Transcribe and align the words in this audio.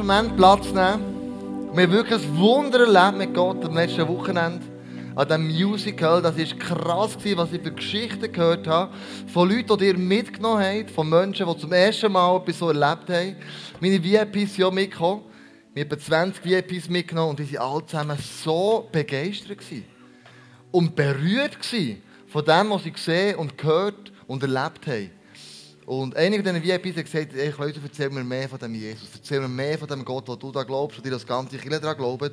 Moment 0.00 0.34
Platz 0.34 0.64
nehmen. 0.68 1.74
Wir 1.74 1.82
haben 1.82 1.92
wirklich 1.92 2.22
ein 2.22 2.38
Wunder 2.38 2.86
erlebt 2.86 3.18
mit 3.18 3.34
Gott 3.34 3.62
am 3.66 3.74
letzten 3.74 4.08
Wochenende. 4.08 4.64
An 5.14 5.28
diesem 5.28 5.48
Musical. 5.48 6.22
Das 6.22 6.38
war 6.38 6.58
krass, 6.58 7.18
was 7.34 7.52
ich 7.52 7.60
für 7.60 7.70
Geschichten 7.70 8.32
gehört 8.32 8.66
habe. 8.66 8.94
Von 9.26 9.50
Leuten, 9.50 9.76
die 9.76 9.88
ihr 9.88 9.98
mitgenommen 9.98 10.64
habt. 10.64 10.90
Von 10.90 11.10
Menschen, 11.10 11.46
die 11.46 11.58
zum 11.58 11.72
ersten 11.74 12.10
Mal 12.12 12.34
etwas 12.34 12.58
so 12.58 12.68
erlebt 12.68 13.10
haben. 13.10 13.36
Meine 13.78 14.02
VIPs 14.02 14.54
sind 14.54 14.64
auch 14.64 14.72
mitgekommen. 14.72 15.20
Wir 15.74 15.84
haben 15.84 16.00
20 16.00 16.44
VIPs 16.46 16.88
mitgenommen 16.88 17.30
und 17.30 17.38
die 17.38 17.52
waren 17.52 17.70
alle 17.70 17.84
zusammen 17.84 18.16
so 18.42 18.88
begeistert. 18.90 19.58
Und 20.70 20.96
berührt 20.96 21.58
von 22.26 22.44
dem, 22.46 22.70
was 22.70 22.84
sie 22.84 22.92
gesehen 22.92 23.36
und 23.36 23.58
gehört 23.58 24.12
und 24.26 24.42
erlebt 24.42 24.86
haben. 24.86 25.10
Und 25.90 26.14
einige 26.14 26.44
von 26.44 26.54
diesen 26.54 26.68
VIPs 26.68 26.96
haben 26.98 27.04
gesagt, 27.04 27.34
ey, 27.34 27.52
Leute, 27.58 27.80
erzähl 27.82 28.10
mir 28.10 28.22
mehr 28.22 28.48
von 28.48 28.60
dem 28.60 28.76
Jesus. 28.76 29.08
Erzähl 29.12 29.40
mir 29.40 29.48
mehr 29.48 29.76
von 29.76 29.88
dem 29.88 30.04
Gott, 30.04 30.28
wo 30.28 30.36
du 30.36 30.52
da 30.52 30.62
glaubst 30.62 30.98
und 30.98 31.04
dir 31.04 31.10
das 31.10 31.26
ganze 31.26 31.58
Kirche 31.58 31.80
daran 31.80 31.96
glaubt. 31.96 32.30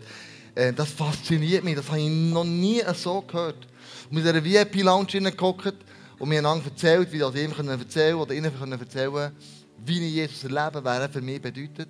Äh, 0.54 0.74
das 0.74 0.92
fasziniert 0.92 1.64
mich. 1.64 1.76
Das 1.76 1.88
habe 1.88 2.00
ich 2.00 2.08
noch 2.08 2.44
nie 2.44 2.84
so 2.94 3.20
gehört. 3.22 3.68
Und 4.12 4.18
wir 4.18 4.22
sind 4.22 4.36
in 4.36 4.44
dieser 4.44 4.64
VIP-Lounge 4.64 5.08
hineingeguckt 5.10 5.74
und 6.20 6.30
haben 6.30 6.38
einander 6.38 6.66
erzählt, 6.66 7.12
wie 7.12 7.18
das 7.18 7.34
ihm 7.34 7.52
erzählen 7.52 8.16
oder 8.18 8.36
ihnen 8.36 8.72
erzählen 8.74 9.32
wie 9.84 10.06
ich 10.06 10.14
Jesus 10.14 10.44
erlebe, 10.44 10.84
was 10.84 11.00
er 11.00 11.10
für 11.10 11.22
mich 11.22 11.42
bedeutet. 11.42 11.90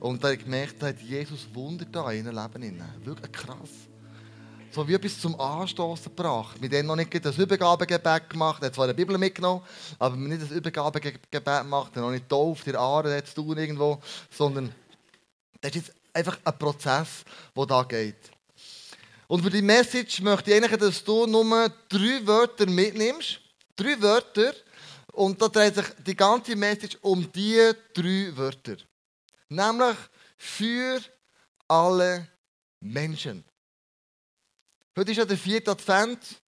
Und 0.00 0.22
da 0.22 0.28
habe 0.28 0.36
ich 0.36 0.44
gemerkt, 0.44 0.82
hat 0.82 1.00
Jesus 1.00 1.48
Wunder 1.54 1.86
da 1.90 2.10
in 2.10 2.26
ihrem 2.26 2.36
Leben. 2.36 2.82
Wirklich 3.02 3.32
krass. 3.32 3.87
So 4.70 4.86
wie 4.86 4.94
etwas 4.94 5.18
zum 5.18 5.38
Anstoßen 5.40 6.14
gebracht. 6.14 6.60
Wir 6.60 6.78
haben 6.78 6.86
noch 6.86 6.96
nicht 6.96 7.24
das 7.24 7.38
Übergabegebet 7.38 8.28
gemacht. 8.28 8.62
Er 8.62 8.66
hat 8.66 8.74
zwar 8.74 8.84
eine 8.84 8.94
Bibel 8.94 9.16
mitgenommen, 9.16 9.62
aber 9.98 10.14
nicht 10.16 10.42
das 10.42 10.50
Übergabegebet 10.50 11.30
gemacht. 11.30 11.92
Er 11.94 11.96
hat 11.96 11.96
noch 11.96 12.10
nicht 12.10 12.24
getauft, 12.24 12.66
in 12.66 12.76
Aare 12.76 13.24
zu 13.24 13.34
tun 13.36 13.56
irgendwo. 13.56 13.98
Sondern 14.30 14.74
das 15.60 15.74
ist 15.74 15.86
jetzt 15.86 15.96
einfach 16.12 16.38
ein 16.44 16.58
Prozess, 16.58 17.24
der 17.56 17.66
da 17.66 17.82
geht. 17.82 18.30
Und 19.26 19.42
für 19.42 19.50
die 19.50 19.62
Message 19.62 20.20
möchte 20.20 20.50
ich 20.50 20.56
eigentlich, 20.56 20.78
dass 20.78 21.02
du 21.02 21.26
nur 21.26 21.70
drei 21.88 22.26
Wörter 22.26 22.66
mitnimmst. 22.66 23.40
Drei 23.74 24.00
Wörter. 24.00 24.52
Und 25.12 25.40
da 25.40 25.48
dreht 25.48 25.76
sich 25.76 25.86
die 26.06 26.16
ganze 26.16 26.56
Message 26.56 26.98
um 27.00 27.30
diese 27.32 27.74
drei 27.94 28.36
Wörter. 28.36 28.76
Nämlich 29.48 29.96
für 30.36 31.00
alle 31.66 32.28
Menschen. 32.80 33.44
Heute 34.98 35.12
ist 35.12 35.18
ja 35.18 35.24
der 35.24 35.38
vierte 35.38 35.70
Advent. 35.70 36.42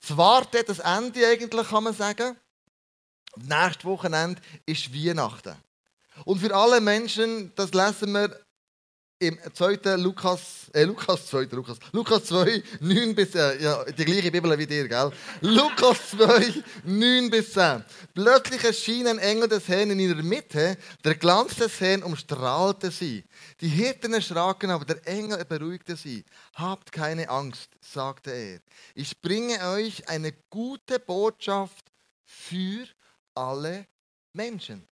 Das 0.00 0.16
Warten, 0.16 0.64
das 0.66 0.80
Ende 0.80 1.24
eigentlich, 1.28 1.68
kann 1.68 1.84
man 1.84 1.94
sagen. 1.94 2.36
Nächstes 3.36 3.84
Wochenende 3.84 4.42
ist 4.66 4.92
Weihnachten. 4.92 5.54
Und 6.24 6.40
für 6.40 6.52
alle 6.52 6.80
Menschen, 6.80 7.52
das 7.54 7.72
lesen 7.72 8.10
wir 8.14 8.36
im 9.18 9.38
2. 9.52 9.96
Lukas, 9.96 10.70
äh, 10.74 10.84
Lukas 10.84 11.26
2, 11.28 11.44
Lukas, 11.44 11.78
Lukas 11.92 12.24
2, 12.24 12.62
9 12.80 13.14
bis, 13.14 13.34
äh, 13.34 13.62
ja, 13.62 13.82
die 13.84 14.04
gleiche 14.04 14.30
Bibel 14.30 14.58
wie 14.58 14.66
dir, 14.66 14.86
gell? 14.86 15.10
Lukas 15.40 16.10
2, 16.10 16.62
9 16.84 17.30
bis 17.30 17.52
10. 17.54 17.82
Plötzlich 18.14 18.62
erschien 18.62 19.06
ein 19.06 19.18
Engel 19.18 19.48
des 19.48 19.68
Herrn 19.68 19.90
in 19.90 20.00
ihrer 20.00 20.22
Mitte, 20.22 20.76
der 21.02 21.14
Glanz 21.14 21.56
des 21.56 21.80
Herrn 21.80 22.02
umstrahlte 22.02 22.90
sie. 22.90 23.24
Die 23.62 23.68
Hirten 23.68 24.12
erschraken, 24.12 24.70
aber 24.70 24.84
der 24.84 25.06
Engel 25.06 25.42
beruhigte 25.46 25.96
sie. 25.96 26.22
Habt 26.54 26.92
keine 26.92 27.30
Angst, 27.30 27.70
sagte 27.80 28.32
er. 28.32 28.60
Ich 28.94 29.22
bringe 29.22 29.58
euch 29.70 30.06
eine 30.10 30.32
gute 30.50 30.98
Botschaft 30.98 31.90
für 32.26 32.86
alle 33.34 33.86
Menschen. 34.34 34.86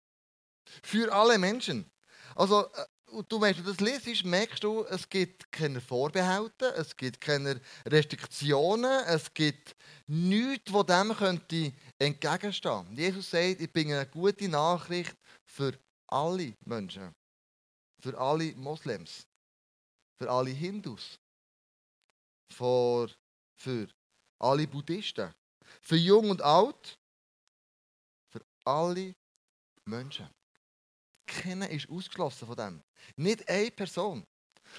Für 0.83 1.11
alle 1.11 1.39
Menschen. 1.39 1.89
Also, 2.35 2.65
äh, 2.65 2.85
und 3.11 3.31
du, 3.31 3.41
wenn 3.41 3.55
du 3.55 3.63
das 3.63 3.79
liest, 3.79 4.23
merkst 4.23 4.63
du, 4.63 4.85
es 4.85 5.07
gibt 5.07 5.51
keine 5.51 5.81
Vorbehalte, 5.81 6.73
es 6.75 6.95
gibt 6.95 7.19
keine 7.19 7.59
Restriktionen, 7.85 9.03
es 9.05 9.33
gibt 9.33 9.75
nichts, 10.07 10.71
was 10.71 10.85
dem 10.85 11.15
könnte 11.15 11.73
entgegenstehen 11.99 12.85
könnte. 12.85 13.01
Jesus 13.01 13.29
sagt, 13.29 13.61
ich 13.61 13.71
bringe 13.71 13.95
eine 13.99 14.09
gute 14.09 14.47
Nachricht 14.47 15.15
für 15.43 15.77
alle 16.07 16.55
Menschen. 16.65 17.13
Für 17.99 18.17
alle 18.17 18.53
Moslems. 18.55 19.27
Für 20.17 20.29
alle 20.29 20.51
Hindus. 20.51 21.19
Für, 22.51 23.09
für 23.55 23.87
alle 24.39 24.67
Buddhisten. 24.67 25.33
Für 25.81 25.97
jung 25.97 26.29
und 26.29 26.41
alt. 26.41 26.97
Für 28.29 28.41
alle 28.65 29.15
Menschen. 29.85 30.29
Keiner 31.25 31.69
ist 31.69 31.89
ausgeschlossen 31.89 32.47
von 32.47 32.55
dem. 32.55 32.83
Nicht 33.15 33.47
eine 33.47 33.71
Person. 33.71 34.25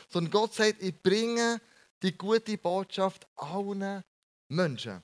Sondern 0.09 0.31
Gott 0.31 0.55
sagt, 0.55 0.83
ich 0.83 1.01
bringe 1.03 1.61
die 2.03 2.17
gute 2.17 2.59
Botschaft 2.59 3.27
allen 3.37 4.03
Menschen. 4.49 5.03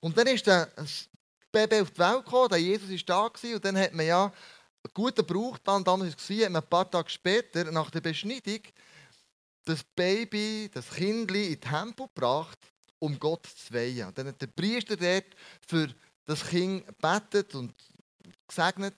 Und 0.00 0.16
dann 0.16 0.26
ist 0.26 0.46
das 0.46 1.08
Baby 1.52 1.80
auf 1.80 1.90
die 1.90 1.98
Welt 1.98 2.24
gekommen, 2.24 2.48
der 2.50 2.58
Jesus 2.58 2.90
war 2.90 2.98
da 3.06 3.28
gewesen, 3.28 3.54
und 3.56 3.64
dann 3.64 3.78
hat 3.78 3.92
man 3.94 4.06
ja 4.06 4.24
einen 4.24 4.94
guten 4.94 5.26
Brauch, 5.26 5.58
dann 5.58 5.84
damals 5.84 6.14
es, 6.14 6.44
hat 6.44 6.50
man 6.50 6.62
ein 6.62 6.68
paar 6.68 6.90
Tage 6.90 7.10
später, 7.10 7.70
nach 7.70 7.90
der 7.90 8.00
Beschneidung, 8.00 8.60
das 9.64 9.82
Baby, 9.84 10.70
das 10.72 10.90
Kind 10.90 11.30
in 11.30 11.34
den 11.34 11.60
Tempel 11.60 12.06
gebracht, 12.06 12.58
um 12.98 13.18
Gott 13.18 13.46
zu 13.46 13.72
weihen. 13.72 14.08
Und 14.08 14.18
dann 14.18 14.28
hat 14.28 14.40
der 14.40 14.46
Priester 14.46 14.96
dort 14.96 15.26
für 15.66 15.94
das 16.24 16.46
Kind 16.46 16.86
gebetet 16.86 17.54
und 17.54 17.74
gesegnet. 18.46 18.94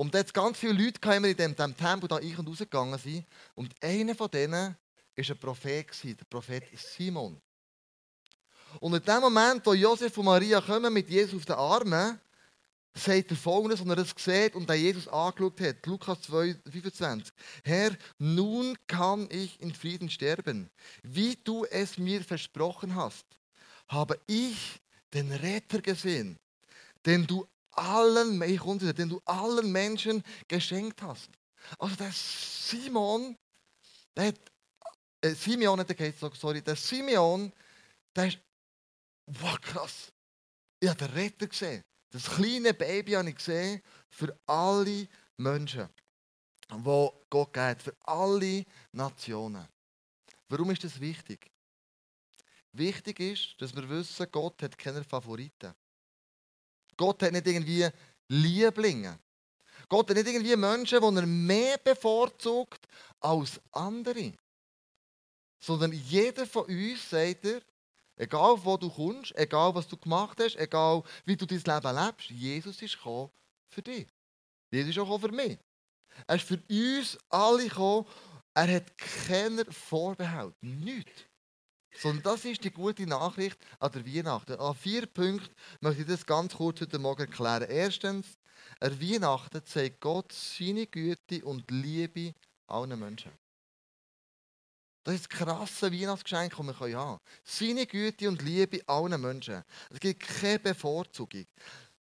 Und 0.00 0.14
jetzt 0.14 0.32
ganz 0.32 0.56
viele 0.56 0.82
Leute 0.82 0.98
kamen 0.98 1.26
in 1.26 1.36
dem, 1.36 1.54
dem 1.54 1.76
Tempel 1.76 2.08
da 2.08 2.16
ein- 2.16 2.34
und 2.34 2.48
rausgegangen 2.48 2.98
sind. 2.98 3.26
Und 3.54 3.74
einer 3.82 4.14
von 4.14 4.30
denen 4.30 4.74
war 4.74 4.74
ein 5.14 5.38
Prophet, 5.38 5.86
der 6.02 6.24
Prophet 6.24 6.64
Simon. 6.74 7.38
Und 8.80 8.94
in 8.94 9.04
dem 9.04 9.20
Moment, 9.20 9.66
wo 9.66 9.74
Josef 9.74 10.16
und 10.16 10.24
Maria 10.24 10.62
kommen 10.62 10.90
mit 10.90 11.10
Jesus 11.10 11.34
auf 11.40 11.44
den 11.44 11.56
Armen, 11.56 12.18
sagt 12.94 13.30
er 13.30 13.36
folgendes, 13.36 13.82
und 13.82 13.90
er 13.90 13.96
das 13.96 14.14
sieht 14.16 14.54
und 14.54 14.70
Jesus 14.70 15.06
angeschaut 15.06 15.60
hat. 15.60 15.84
Lukas 15.84 16.22
2, 16.22 16.56
25. 16.70 17.30
Herr, 17.62 17.94
nun 18.16 18.78
kann 18.86 19.28
ich 19.30 19.60
in 19.60 19.74
Frieden 19.74 20.08
sterben. 20.08 20.70
Wie 21.02 21.36
du 21.44 21.66
es 21.66 21.98
mir 21.98 22.24
versprochen 22.24 22.94
hast, 22.94 23.26
habe 23.86 24.18
ich 24.26 24.80
den 25.12 25.30
Retter 25.30 25.82
gesehen, 25.82 26.38
den 27.04 27.26
du 27.26 27.46
allen, 27.72 28.40
ich 28.42 28.62
unter, 28.62 28.92
den 28.92 29.08
du 29.08 29.20
allen 29.24 29.70
Menschen 29.70 30.22
geschenkt 30.48 31.02
hast. 31.02 31.30
Also 31.78 31.96
der 31.96 32.12
Simon, 32.12 33.36
der 34.16 34.28
hat, 34.28 34.40
äh, 35.20 35.34
Simeon 35.34 35.80
hat 35.80 35.90
er 35.90 36.12
sorry, 36.34 36.62
der 36.62 36.76
Simeon, 36.76 37.52
der 38.14 38.28
ist, 38.28 38.38
wow, 39.26 39.60
krass. 39.60 40.12
Ich 40.80 40.88
habe 40.88 40.98
den 40.98 41.14
Retter 41.14 41.46
gesehen. 41.46 41.84
Das 42.10 42.24
kleine 42.24 42.74
Baby 42.74 43.12
habe 43.12 43.28
ich 43.28 43.36
gesehen 43.36 43.80
für 44.08 44.36
alle 44.46 45.06
Menschen, 45.36 45.88
wo 46.68 47.24
Gott 47.30 47.52
geht, 47.52 47.82
für 47.82 47.96
alle 48.00 48.64
Nationen. 48.92 49.68
Warum 50.48 50.70
ist 50.70 50.82
das 50.82 50.98
wichtig? 50.98 51.50
Wichtig 52.72 53.20
ist, 53.20 53.54
dass 53.58 53.74
wir 53.74 53.88
wissen, 53.88 54.26
Gott 54.30 54.62
hat 54.62 54.76
keine 54.76 55.04
Favoriten. 55.04 55.74
Gott 57.00 57.22
hat 57.22 57.32
nicht 57.32 57.46
irgendwie 57.46 57.88
Lieblinge. 58.28 59.18
Gott 59.88 60.10
hat 60.10 60.16
nicht 60.18 60.28
irgendwie 60.28 60.54
Menschen, 60.54 61.00
die 61.00 61.16
er 61.20 61.26
mehr 61.26 61.78
bevorzugt 61.78 62.86
als 63.20 63.58
andere. 63.72 64.34
Sondern 65.58 65.92
jeder 65.92 66.46
von 66.46 66.66
uns 66.66 67.08
sagt 67.08 67.46
er, 67.46 67.62
egal 68.16 68.54
wo 68.62 68.76
du 68.76 68.90
kommst, 68.90 69.34
egal 69.34 69.74
was 69.74 69.88
du 69.88 69.96
gemacht 69.96 70.38
hast, 70.40 70.56
egal 70.56 71.02
wie 71.24 71.36
du 71.36 71.46
dein 71.46 71.62
Leben 71.62 71.96
lebst, 72.04 72.28
Jesus 72.28 72.82
ist 72.82 72.98
gekommen 72.98 73.30
für 73.70 73.80
dich. 73.80 74.06
Jesus 74.70 74.90
ist 74.90 74.98
auch 74.98 75.18
für 75.18 75.32
mich. 75.32 75.58
Er 76.26 76.36
ist 76.36 76.46
für 76.46 76.60
uns 76.68 77.18
alle 77.30 77.66
gekommen. 77.66 78.06
Er 78.52 78.76
hat 78.76 78.98
keiner 78.98 79.64
Vorbehalt. 79.72 80.54
Nichts. 80.60 81.29
Sondern 81.92 82.22
das 82.22 82.44
ist 82.44 82.64
die 82.64 82.70
gute 82.70 83.06
Nachricht 83.06 83.58
an 83.78 83.92
der 83.92 84.06
Weihnachten. 84.06 84.54
An 84.54 84.74
vier 84.74 85.06
Punkten 85.06 85.54
möchte 85.80 86.02
ich 86.02 86.08
das 86.08 86.24
ganz 86.24 86.54
kurz 86.54 86.80
heute 86.80 86.98
Morgen 86.98 87.22
erklären. 87.22 87.68
Erstens, 87.68 88.26
an 88.78 89.00
Weihnachten 89.00 89.64
zeigt 89.64 90.00
Gott 90.00 90.32
seine 90.32 90.86
Güte 90.86 91.44
und 91.44 91.70
Liebe 91.70 92.34
allen 92.66 92.98
Menschen. 92.98 93.32
Das 95.04 95.14
ist 95.14 95.32
das 95.32 95.38
krasse 95.38 95.92
Weihnachtsgeschenk, 95.92 96.54
das 96.56 96.66
wir 96.66 96.76
haben 96.76 96.94
können. 96.94 97.18
Seine 97.42 97.86
Güte 97.86 98.28
und 98.28 98.42
Liebe 98.42 98.80
allen 98.86 99.20
Menschen. 99.20 99.62
Es 99.90 99.98
gibt 99.98 100.20
keine 100.20 100.58
Bevorzugung. 100.58 101.46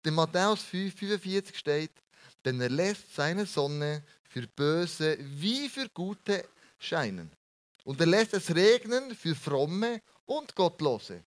In 0.04 0.14
Matthäus 0.14 0.62
5, 0.64 0.96
45 0.96 1.58
steht, 1.58 1.92
denn 2.44 2.62
er 2.62 2.70
lässt 2.70 3.14
seine 3.14 3.46
Sonne 3.46 4.04
für 4.24 4.48
Böse 4.48 5.18
wie 5.20 5.68
für 5.68 5.90
Gute 5.90 6.48
scheinen. 6.78 7.32
Und 7.86 8.00
er 8.02 8.08
lässt 8.08 8.34
es 8.34 8.54
regnen 8.54 9.16
für 9.16 9.36
Fromme 9.36 10.02
und 10.26 10.54
Gottlose. 10.56 11.24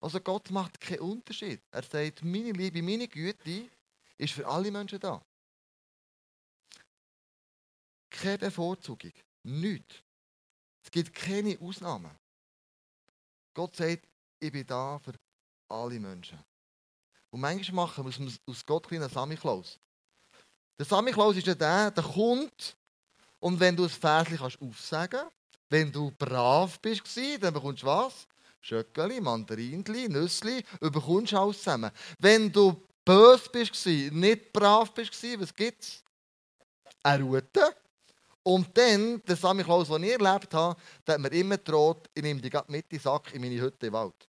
Also 0.00 0.20
Gott 0.20 0.50
macht 0.50 0.80
keinen 0.80 1.00
Unterschied. 1.00 1.62
Er 1.70 1.82
sagt, 1.82 2.22
meine 2.22 2.52
Liebe, 2.52 2.82
meine 2.82 3.08
Güte 3.08 3.70
ist 4.18 4.34
für 4.34 4.46
alle 4.46 4.70
Menschen 4.70 5.00
da. 5.00 5.24
keine 8.12 8.38
Bevorzugung. 8.38 9.12
Nichts. 9.42 9.96
Es 10.84 10.90
gibt 10.90 11.14
keine 11.14 11.58
Ausnahmen. 11.60 12.10
Gott 13.54 13.76
sagt, 13.76 14.06
ich 14.38 14.52
bin 14.52 14.66
da 14.66 14.98
für 14.98 15.14
alle 15.68 15.98
Menschen. 15.98 16.38
Und 17.30 17.40
manchmal 17.40 17.86
machen 17.86 18.04
wir 18.04 18.32
aus 18.46 18.64
Gott 18.64 18.92
einen 18.92 19.08
Samichlaus. 19.08 19.78
Der 20.78 20.86
Samichlaus 20.86 21.36
ist 21.36 21.46
ja 21.46 21.54
der, 21.54 21.90
der 21.90 22.04
kommt 22.04 22.76
und 23.40 23.58
wenn 23.58 23.76
du 23.76 23.84
ein 23.84 24.00
kannst 24.00 24.60
aufsagen 24.60 25.28
wenn 25.72 25.90
du 25.90 26.10
brav 26.10 26.78
bist, 26.80 27.02
dann 27.40 27.54
bekommst 27.54 27.82
du 27.82 27.86
was? 27.86 28.26
Schöckeli, 28.60 29.20
Mandarinli, 29.20 30.08
Nüssli, 30.08 30.62
überkommst 30.80 31.32
du 31.32 31.38
alles 31.38 31.58
zusammen. 31.58 31.90
Wenn 32.18 32.52
du 32.52 32.80
böse 33.04 33.48
bist, 33.50 33.86
nicht 33.86 34.52
brav 34.52 34.92
bist, 34.92 35.12
was 35.38 35.54
gibt 35.54 35.82
es? 35.82 36.04
Eine 37.02 37.24
Route. 37.24 37.74
Und 38.44 38.76
dann, 38.76 39.22
der 39.26 39.36
Sammy 39.36 39.64
Klaus, 39.64 39.88
den 39.88 40.02
ich 40.04 40.12
erlebt 40.12 40.52
habe, 40.52 40.78
der 41.06 41.14
hat 41.14 41.20
mir 41.20 41.32
immer 41.32 41.56
gedroht, 41.56 42.08
ich 42.14 42.22
nehme 42.22 42.40
die 42.40 42.50
mit 42.68 42.84
in 42.90 42.98
den 42.98 43.00
Sack 43.00 43.32
in 43.34 43.40
meine 43.40 43.60
Hütte 43.60 43.86
im 43.86 43.92
Wald. 43.94 44.28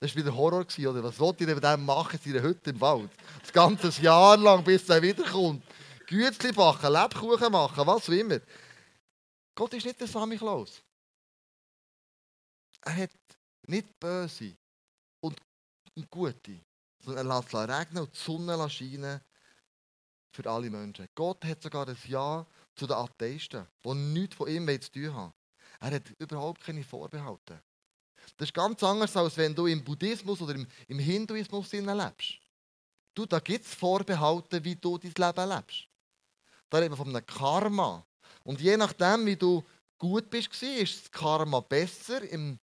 Das 0.00 0.16
war 0.16 0.22
wieder 0.24 0.34
Horror, 0.34 0.64
oder? 0.64 1.04
Was 1.04 1.18
wollte 1.20 1.44
ich 1.44 1.46
denn 1.46 1.54
mit 1.54 1.64
dem 1.64 1.84
machen 1.84 2.18
in 2.24 2.32
seiner 2.32 2.44
Hütte 2.44 2.70
im 2.70 2.80
Wald? 2.80 3.10
Das 3.40 3.52
ganze 3.52 3.88
Jahr 4.00 4.36
lang, 4.36 4.64
bis 4.64 4.88
er 4.88 5.02
wiederkommt. 5.02 5.62
Gützli 6.06 6.52
backen, 6.52 6.92
Lebkuchen 6.92 7.52
machen, 7.52 7.86
was 7.86 8.08
auch 8.08 8.12
immer. 8.12 8.40
Gott 9.54 9.74
ist 9.74 9.84
nicht 9.84 10.00
der 10.00 10.08
Sammy 10.08 10.36
Klaus. 10.36 10.82
Er 12.82 12.96
hat 12.96 13.10
nicht 13.66 13.98
böse 14.00 14.56
und 15.20 15.38
gute, 16.10 16.60
sondern 17.00 17.30
er 17.30 17.36
lässt 17.36 17.54
regnen 17.54 18.04
und 18.04 18.14
die 18.14 18.18
Sonne 18.18 18.70
scheinen 18.70 19.20
für 20.32 20.50
alle 20.50 20.70
Menschen. 20.70 21.08
Gott 21.14 21.44
hat 21.44 21.62
sogar 21.62 21.88
ein 21.88 21.96
Ja 22.06 22.46
zu 22.74 22.86
den 22.86 22.96
Atheisten, 22.96 23.66
die 23.84 23.94
nichts 23.94 24.36
von 24.36 24.48
ihm 24.48 24.66
zu 24.80 24.90
tun 24.90 25.14
haben. 25.14 25.32
Er 25.80 25.92
hat 25.92 26.10
überhaupt 26.18 26.62
keine 26.62 26.82
Vorbehalte. 26.82 27.62
Das 28.36 28.48
ist 28.48 28.54
ganz 28.54 28.82
anders, 28.82 29.16
als 29.16 29.36
wenn 29.36 29.54
du 29.54 29.66
im 29.66 29.82
Buddhismus 29.82 30.40
oder 30.40 30.54
im, 30.54 30.66
im 30.88 30.98
Hinduismus 30.98 31.72
lebst. 31.72 32.38
Du, 33.14 33.26
da 33.26 33.40
gibt 33.40 33.66
es 33.66 33.74
Vorbehalte, 33.74 34.62
wie 34.64 34.76
du 34.76 34.96
dein 34.96 35.12
Leben 35.12 35.48
lebst. 35.48 35.88
Da 36.70 36.78
reden 36.78 36.92
wir 36.92 36.96
von 36.96 37.08
einem 37.08 37.26
Karma. 37.26 38.06
Und 38.44 38.60
je 38.60 38.76
nachdem, 38.76 39.26
wie 39.26 39.36
du 39.36 39.62
gut 39.98 40.28
bist, 40.30 40.50
ist 40.62 41.04
das 41.04 41.10
Karma 41.10 41.60
besser 41.60 42.22
im 42.30 42.58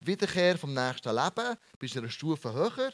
Wiederkehr 0.00 0.58
vom 0.58 0.74
nächsten 0.74 1.14
Leben. 1.14 1.56
Bist 1.78 1.94
du 1.94 2.00
eine 2.00 2.10
Stufe 2.10 2.52
höher, 2.52 2.92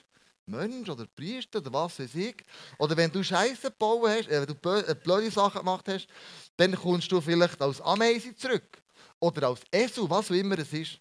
Mensch 0.48 0.88
oder 0.88 1.06
Priester 1.06 1.58
oder 1.58 1.72
was 1.72 1.98
weiß 1.98 2.14
ich. 2.14 2.36
Oder 2.78 2.96
wenn 2.96 3.10
du 3.10 3.22
Scheiße 3.22 3.70
gebaut 3.70 4.08
hast, 4.08 4.28
äh, 4.28 4.40
wenn 4.40 4.54
du 4.54 4.70
äh, 4.70 4.94
blöde 4.94 5.30
Sachen 5.30 5.60
gemacht 5.60 5.86
hast, 5.88 6.08
dann 6.56 6.74
kommst 6.74 7.10
du 7.12 7.20
vielleicht 7.20 7.60
als 7.60 7.80
Ameise 7.80 8.34
zurück. 8.34 8.82
Oder 9.20 9.48
als 9.48 9.60
Esel, 9.72 10.08
was 10.08 10.30
auch 10.30 10.34
immer 10.34 10.58
es 10.58 10.72
ist. 10.72 11.00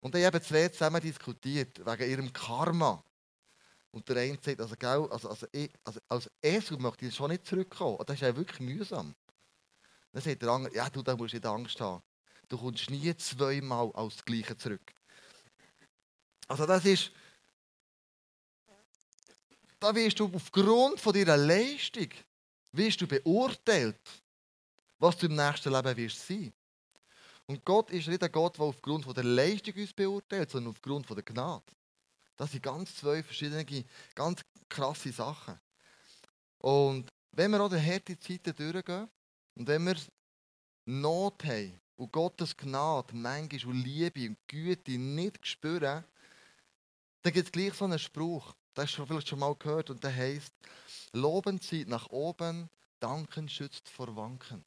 Und 0.00 0.14
dann 0.14 0.24
haben 0.24 0.42
zwei 0.42 0.68
zusammen 0.68 1.00
diskutiert, 1.00 1.78
wegen 1.84 2.10
ihrem 2.10 2.32
Karma. 2.32 3.02
Und 3.90 4.08
der 4.08 4.16
eine 4.16 4.38
sagt, 4.40 4.60
also, 4.60 4.74
also, 5.10 5.28
also, 5.28 5.46
also 5.84 6.00
als 6.08 6.30
Esel 6.40 6.78
möchte 6.78 7.06
ich 7.06 7.14
schon 7.14 7.30
nicht 7.30 7.46
zurückkommen. 7.46 7.96
Und 7.96 8.08
das 8.08 8.16
ist 8.16 8.22
ja 8.22 8.36
wirklich 8.36 8.60
mühsam. 8.60 9.14
Dann 10.12 10.22
sagt 10.22 10.42
der 10.42 10.48
andere, 10.50 10.74
ja, 10.74 10.88
du, 10.90 11.02
da 11.02 11.16
musst 11.16 11.34
nicht 11.34 11.46
Angst 11.46 11.80
haben. 11.80 12.02
Du 12.48 12.58
kommst 12.58 12.90
nie 12.90 13.16
zweimal 13.16 13.90
als 13.94 14.16
das 14.16 14.24
Gleiche 14.24 14.56
zurück. 14.56 14.92
Also 16.48 16.66
das 16.66 16.84
ist, 16.84 17.10
da 19.80 19.94
wirst 19.94 20.20
du 20.20 20.30
aufgrund 20.34 21.00
von 21.00 21.14
deiner 21.14 21.36
Leistung 21.36 22.08
wirst 22.72 23.00
du 23.00 23.06
beurteilt, 23.06 24.00
was 24.98 25.16
du 25.16 25.26
im 25.26 25.34
nächsten 25.34 25.72
Leben 25.72 25.96
wirst 25.96 26.26
sein. 26.26 26.52
Und 27.46 27.64
Gott 27.64 27.90
ist 27.90 28.08
nicht 28.08 28.22
ein 28.22 28.32
Gott, 28.32 28.56
der 28.58 28.64
aufgrund 28.64 29.04
von 29.04 29.14
der 29.14 29.24
Leistung 29.24 29.74
uns 29.74 29.92
beurteilt, 29.92 30.50
sondern 30.50 30.72
aufgrund 30.72 31.06
von 31.06 31.16
der 31.16 31.24
Gnade. 31.24 31.64
Das 32.36 32.50
sind 32.52 32.62
ganz 32.62 32.94
zwei 32.96 33.22
verschiedene, 33.22 33.84
ganz 34.14 34.42
krasse 34.68 35.12
Sachen. 35.12 35.58
Und 36.58 37.08
wenn 37.32 37.50
wir 37.50 37.60
auch 37.60 37.68
die 37.68 37.80
harte 37.80 38.18
Zeiten 38.18 38.54
durchgehen 38.54 39.08
und 39.54 39.66
wenn 39.66 39.84
wir 39.84 39.96
Not 40.84 41.44
haben 41.44 41.80
und 41.96 42.12
Gottes 42.12 42.56
Gnade, 42.56 43.14
manchmal 43.14 43.74
und 43.74 43.82
Liebe 43.82 44.28
und 44.28 44.38
Güte 44.48 44.98
nicht 44.98 45.46
spüren, 45.46 46.04
dann 47.22 47.32
gibt 47.32 47.46
es 47.46 47.52
gleich 47.52 47.74
so 47.74 47.84
einen 47.84 47.98
Spruch. 47.98 48.54
Das 48.74 48.86
hast 48.86 48.98
du 48.98 49.06
vielleicht 49.06 49.28
schon 49.28 49.38
mal 49.38 49.54
gehört 49.54 49.90
und 49.90 50.02
der 50.02 50.14
heißt: 50.14 50.52
Loben 51.12 51.60
zieht 51.60 51.88
nach 51.88 52.08
oben, 52.10 52.68
danken 52.98 53.48
schützt 53.48 53.88
vor 53.88 54.16
Wanken. 54.16 54.64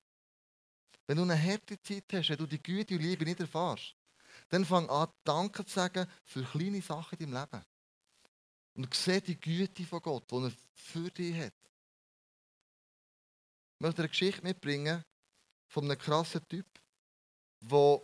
Wenn 1.08 1.18
du 1.18 1.24
eine 1.24 1.42
harte 1.42 1.82
Zeit 1.82 2.06
hast, 2.14 2.30
wenn 2.30 2.38
du 2.38 2.48
die 2.48 2.62
Güte 2.62 2.96
und 2.96 3.02
Liebe 3.02 3.26
nicht 3.26 3.40
erfährst, 3.40 3.96
dann 4.50 4.66
fang 4.66 4.90
an, 4.90 5.10
Danke 5.24 5.66
zu 5.66 5.74
sagen 5.74 6.08
für 6.24 6.44
kleine 6.44 6.82
Sachen 6.82 7.20
in 7.20 7.32
deinem 7.32 7.48
Leben. 7.52 7.66
Und 8.76 8.94
sieh 8.94 9.22
die 9.22 9.40
Güte 9.40 9.86
von 9.86 10.02
Gott, 10.02 10.32
die 10.32 10.36
er 10.36 10.52
für 10.74 11.12
dich 11.12 11.36
hat. 11.38 11.54
Ich 13.78 13.82
möchte 13.82 14.02
eine 14.02 14.10
Geschichte 14.10 14.42
mitbringen 14.42 15.04
von 15.68 15.84
einem 15.84 16.00
krassen 16.00 16.42
Typ, 16.48 16.66
der 17.60 18.02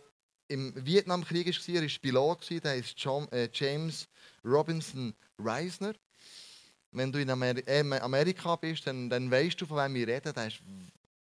im 0.48 0.72
Vietnamkrieg 0.84 1.46
war, 1.46 1.74
er 1.74 1.82
war 1.82 1.98
Pilot, 2.02 2.50
der 2.62 2.72
heißt 2.72 3.06
äh, 3.32 3.48
James 3.52 4.06
Robinson 4.44 5.14
Reisner. 5.38 5.94
Wenn 6.90 7.10
du 7.10 7.18
in 7.18 7.30
äh, 7.30 8.00
Amerika 8.00 8.56
bist, 8.56 8.86
dann, 8.86 9.08
dann 9.08 9.30
weißt 9.30 9.62
du, 9.62 9.66
von 9.66 9.78
wem 9.78 9.94
wir 9.94 10.08
reden. 10.08 10.34
Der 10.34 10.48
ist 10.48 10.60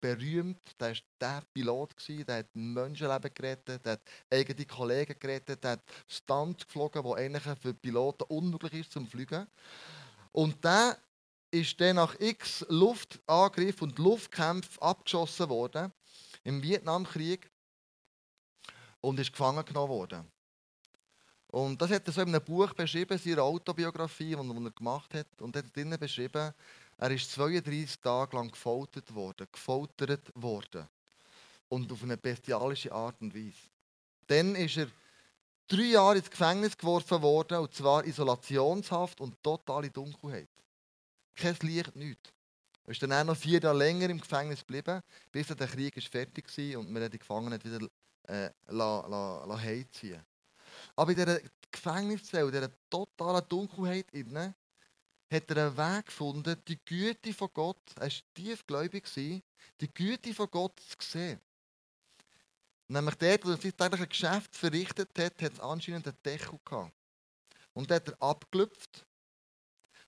berühmt, 0.03 0.61
der 0.79 0.91
war 0.91 0.97
der 1.19 1.43
Pilot, 1.55 1.94
der 2.06 2.37
hat 2.37 2.55
Menschenleben 2.55 3.31
gerettet, 3.32 3.87
der 3.87 3.93
hat 3.93 4.03
eigene 4.31 4.67
Kollegen 4.67 5.19
gerettet, 5.19 5.65
der 5.65 5.73
hat 5.73 5.82
Stand 6.06 6.67
geflogen, 6.67 7.03
wo 7.03 7.15
eigentlich 7.15 7.43
für 7.59 7.73
Piloten 7.73 8.25
unmöglich 8.25 8.75
ist 8.75 8.93
zum 8.93 9.06
Fliegen. 9.06 9.47
Und 10.32 10.62
der 10.62 10.99
ist 11.61 11.81
dann 11.81 11.97
nach 11.97 12.19
x 12.20 12.64
Luftangriff 12.69 13.82
und 13.82 13.99
Luftkämpfen 13.99 14.82
abgeschossen 14.82 15.49
worden 15.49 15.93
im 16.44 16.62
Vietnamkrieg 16.62 17.50
und 19.00 19.19
ist 19.19 19.32
gefangen 19.32 19.64
genommen 19.64 19.88
worden. 19.88 20.31
Und 21.49 21.81
das 21.81 21.91
hat 21.91 22.06
er 22.06 22.12
so 22.12 22.20
in 22.20 22.29
einem 22.29 22.44
Buch 22.44 22.75
beschrieben, 22.75 23.19
seine 23.19 23.43
Autobiografie, 23.43 24.37
die 24.37 24.64
er 24.64 24.70
gemacht 24.70 25.14
hat. 25.14 25.26
Und 25.41 25.56
er 25.56 25.62
hat 25.62 25.75
drinnen 25.75 25.99
beschrieben, 25.99 26.53
er 26.99 27.11
ist 27.11 27.31
32 27.32 28.00
Tage 28.00 28.37
lang 28.37 28.50
gefoltert 28.50 29.14
worden, 29.14 29.47
gefoltert 29.50 30.31
worden. 30.35 30.88
Und 31.69 31.91
auf 31.91 32.03
eine 32.03 32.17
bestialische 32.17 32.93
Art 32.93 33.20
und 33.20 33.34
Weise. 33.34 33.70
Dann 34.27 34.55
ist 34.56 34.77
er 34.77 34.89
drei 35.69 35.93
Jahre 35.93 36.19
ins 36.19 36.31
Gefängnis 36.31 36.77
geworfen 36.77 37.22
worden, 37.22 37.58
und 37.58 37.75
zwar 37.75 38.05
Isolationshaft 38.05 39.20
und 39.20 39.43
totale 39.43 39.91
Dunkelheit. 39.91 40.48
Kein 41.36 41.56
Licht, 41.62 41.94
nichts. 41.94 42.32
Er 42.84 42.93
ist 42.93 43.02
dann 43.02 43.12
auch 43.12 43.24
noch 43.24 43.36
vier 43.36 43.60
Jahre 43.60 43.76
länger 43.76 44.08
im 44.08 44.20
Gefängnis 44.20 44.60
geblieben, 44.60 45.02
bis 45.32 45.48
der 45.48 45.66
Krieg 45.66 46.00
fertig 46.02 46.46
war 46.56 46.81
und 46.81 46.94
wir 46.94 47.08
die 47.08 47.19
Gefangenen 47.19 47.62
wieder 47.62 47.88
äh, 48.28 48.50
la 48.69 49.58
heimziehen. 49.60 50.24
Aber 50.94 51.10
in 51.10 51.16
dieser 51.16 51.40
Gefängniszelle, 51.70 52.46
in 52.46 52.52
dieser 52.52 52.70
totalen 52.88 53.48
Dunkelheit, 53.48 54.10
innen, 54.12 54.55
hat 55.31 55.50
er 55.50 55.66
einen 55.66 55.76
Weg 55.76 56.06
gefunden, 56.06 56.62
die 56.69 56.78
Güte 56.84 57.34
von 57.34 57.50
Gott, 57.52 57.82
er 57.96 58.02
war 58.02 58.10
tiefgläubig, 58.34 59.05
die 59.14 59.43
Güte 59.93 60.32
von 60.32 60.50
Gott 60.50 60.78
zu 60.81 60.96
sehen. 61.00 61.40
Nämlich 62.88 63.16
dort, 63.16 63.44
wo 63.44 63.50
er 63.50 63.56
sein 63.56 63.76
tägliches 63.76 64.08
Geschäft 64.08 64.55
verrichtet 64.55 65.10
hat, 65.19 65.43
hat 65.43 65.52
es 65.52 65.60
anscheinend 65.60 66.06
einen 66.06 66.16
Deckel 66.24 66.58
gehabt. 66.64 66.93
Und 67.72 67.90
dort 67.90 68.08
hat 68.08 68.14
er 68.14 68.22
abgelüpft. 68.22 69.05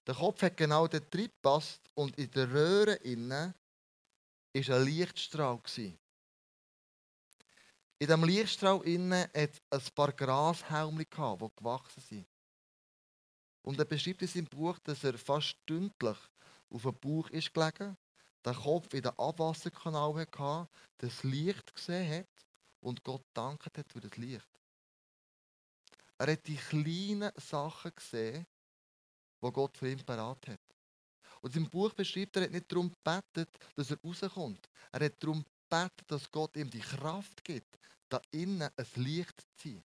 Der 0.09 0.15
Kopf 0.15 0.41
hat 0.41 0.57
genau 0.57 0.89
dort 0.89 1.15
reingepasst 1.15 1.83
und 1.95 2.17
in 2.17 2.31
der 2.31 2.51
Röhre 2.51 2.95
innen 2.95 3.55
war 4.55 4.77
ein 4.77 4.85
Lichtstrahl. 4.85 5.61
In 5.77 5.99
diesem 8.01 8.25
Lichtstrahl 8.25 8.81
innen 8.87 9.25
hat 9.25 9.35
es 9.35 9.61
ein 9.71 9.95
paar 9.95 10.13
Grashelme, 10.13 11.05
die 11.05 11.11
gewachsen 11.11 12.01
sind. 12.01 12.27
Und 13.61 13.79
er 13.79 13.85
beschreibt 13.85 14.23
in 14.23 14.29
seinem 14.29 14.47
Buch, 14.47 14.79
dass 14.79 15.05
er 15.05 15.19
fast 15.19 15.49
stündlich 15.49 16.17
auf 16.71 16.83
dem 16.83 16.99
Bauch 16.99 17.29
ist 17.29 17.53
gelegen, 17.53 17.95
den 18.47 18.55
Kopf 18.55 18.95
in 18.95 19.03
den 19.03 19.19
Abwasserkanal 19.19 20.15
hatte, 20.15 20.71
das 20.97 21.23
Licht 21.23 21.75
gesehen 21.75 22.21
hat 22.21 22.47
und 22.81 23.05
Gott 23.05 23.27
dankt 23.35 23.77
hat 23.77 23.93
für 23.93 24.01
das 24.01 24.17
Licht. 24.17 24.49
Er 26.17 26.33
hat 26.33 26.47
die 26.47 26.57
kleinen 26.57 27.31
Sachen 27.37 27.93
gesehen, 27.95 28.47
die 29.43 29.53
Gott 29.53 29.77
für 29.77 29.91
ihn 29.91 30.05
parat 30.05 30.49
hat. 30.49 30.61
Und 31.41 31.53
seinem 31.53 31.71
Buch 31.71 31.93
beschreibt 31.93 32.37
er, 32.37 32.45
hat 32.45 32.51
nicht 32.51 32.71
darum 32.71 32.91
gebetet, 32.91 33.51
dass 33.77 33.91
er 33.91 33.99
rauskommt. 34.03 34.69
Er 34.93 35.05
hat 35.05 35.23
darum 35.23 35.45
beten, 35.69 36.05
dass 36.07 36.31
Gott 36.31 36.57
ihm 36.57 36.71
die 36.71 36.81
Kraft 36.81 37.45
gibt, 37.45 37.79
da 38.09 38.21
innen 38.31 38.69
ein 38.77 38.87
Licht 38.97 39.41
zu 39.57 39.69
sein. 39.69 39.85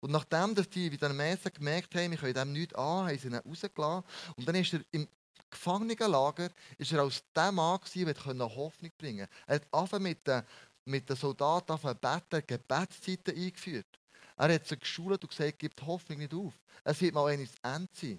Und 0.00 0.12
nachdem 0.12 0.54
dass 0.54 0.68
die 0.68 0.90
Vietnamesen 0.90 1.52
gemerkt 1.52 1.94
haben, 1.94 2.10
wir 2.10 2.18
können 2.18 2.34
dem 2.34 2.52
nichts 2.52 2.74
an, 2.74 3.06
haben 3.06 3.18
sie 3.18 3.28
ihn 3.28 3.34
rausgelassen. 3.34 4.04
Und 4.36 4.48
dann 4.48 4.54
ist 4.54 4.72
er 4.72 4.80
im 4.92 5.06
Gefangenenlager 5.50 6.48
war 6.48 6.92
er 6.92 7.00
als 7.00 7.24
der 7.34 7.52
Mann, 7.52 7.80
der 7.94 8.56
Hoffnung 8.56 8.92
bringen 8.96 9.26
konnte. 9.26 9.66
Er 9.72 9.84
hat 9.84 10.00
mit 10.00 10.26
den, 10.26 10.42
mit 10.84 11.08
den 11.08 11.16
Soldaten 11.16 11.76
beten, 12.00 12.46
Gebetszeiten 12.46 13.36
eingeführt. 13.36 13.99
Er 14.40 14.54
hat 14.54 14.66
sie 14.66 14.78
geschult 14.78 15.22
und 15.22 15.28
gesagt, 15.28 15.58
gibt 15.58 15.82
Hoffnung 15.82 16.18
nicht 16.18 16.32
auf. 16.32 16.54
Es 16.82 16.98
wird 17.02 17.12
mal 17.12 17.26
eines 17.26 17.52
Ende 17.62 17.90
sein. 17.92 18.18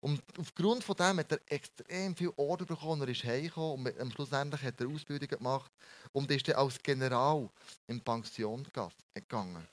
Und 0.00 0.22
aufgrund 0.38 0.82
von 0.82 0.96
dem 0.96 1.18
hat 1.18 1.30
er 1.30 1.40
extrem 1.44 2.16
viel 2.16 2.32
Order 2.36 2.64
bekommen. 2.64 3.02
Er 3.02 3.08
ist 3.08 3.22
heimgekommen 3.22 3.86
und 3.86 4.00
am 4.00 4.10
schlussendlich 4.10 4.62
hat 4.62 4.80
er 4.80 4.88
Ausbildung 4.88 5.28
gemacht 5.28 5.70
und 6.12 6.30
ist 6.30 6.48
dann 6.48 6.56
als 6.56 6.82
General 6.82 7.50
in 7.86 8.00
Pension 8.00 8.66
gegangen. 9.12 9.68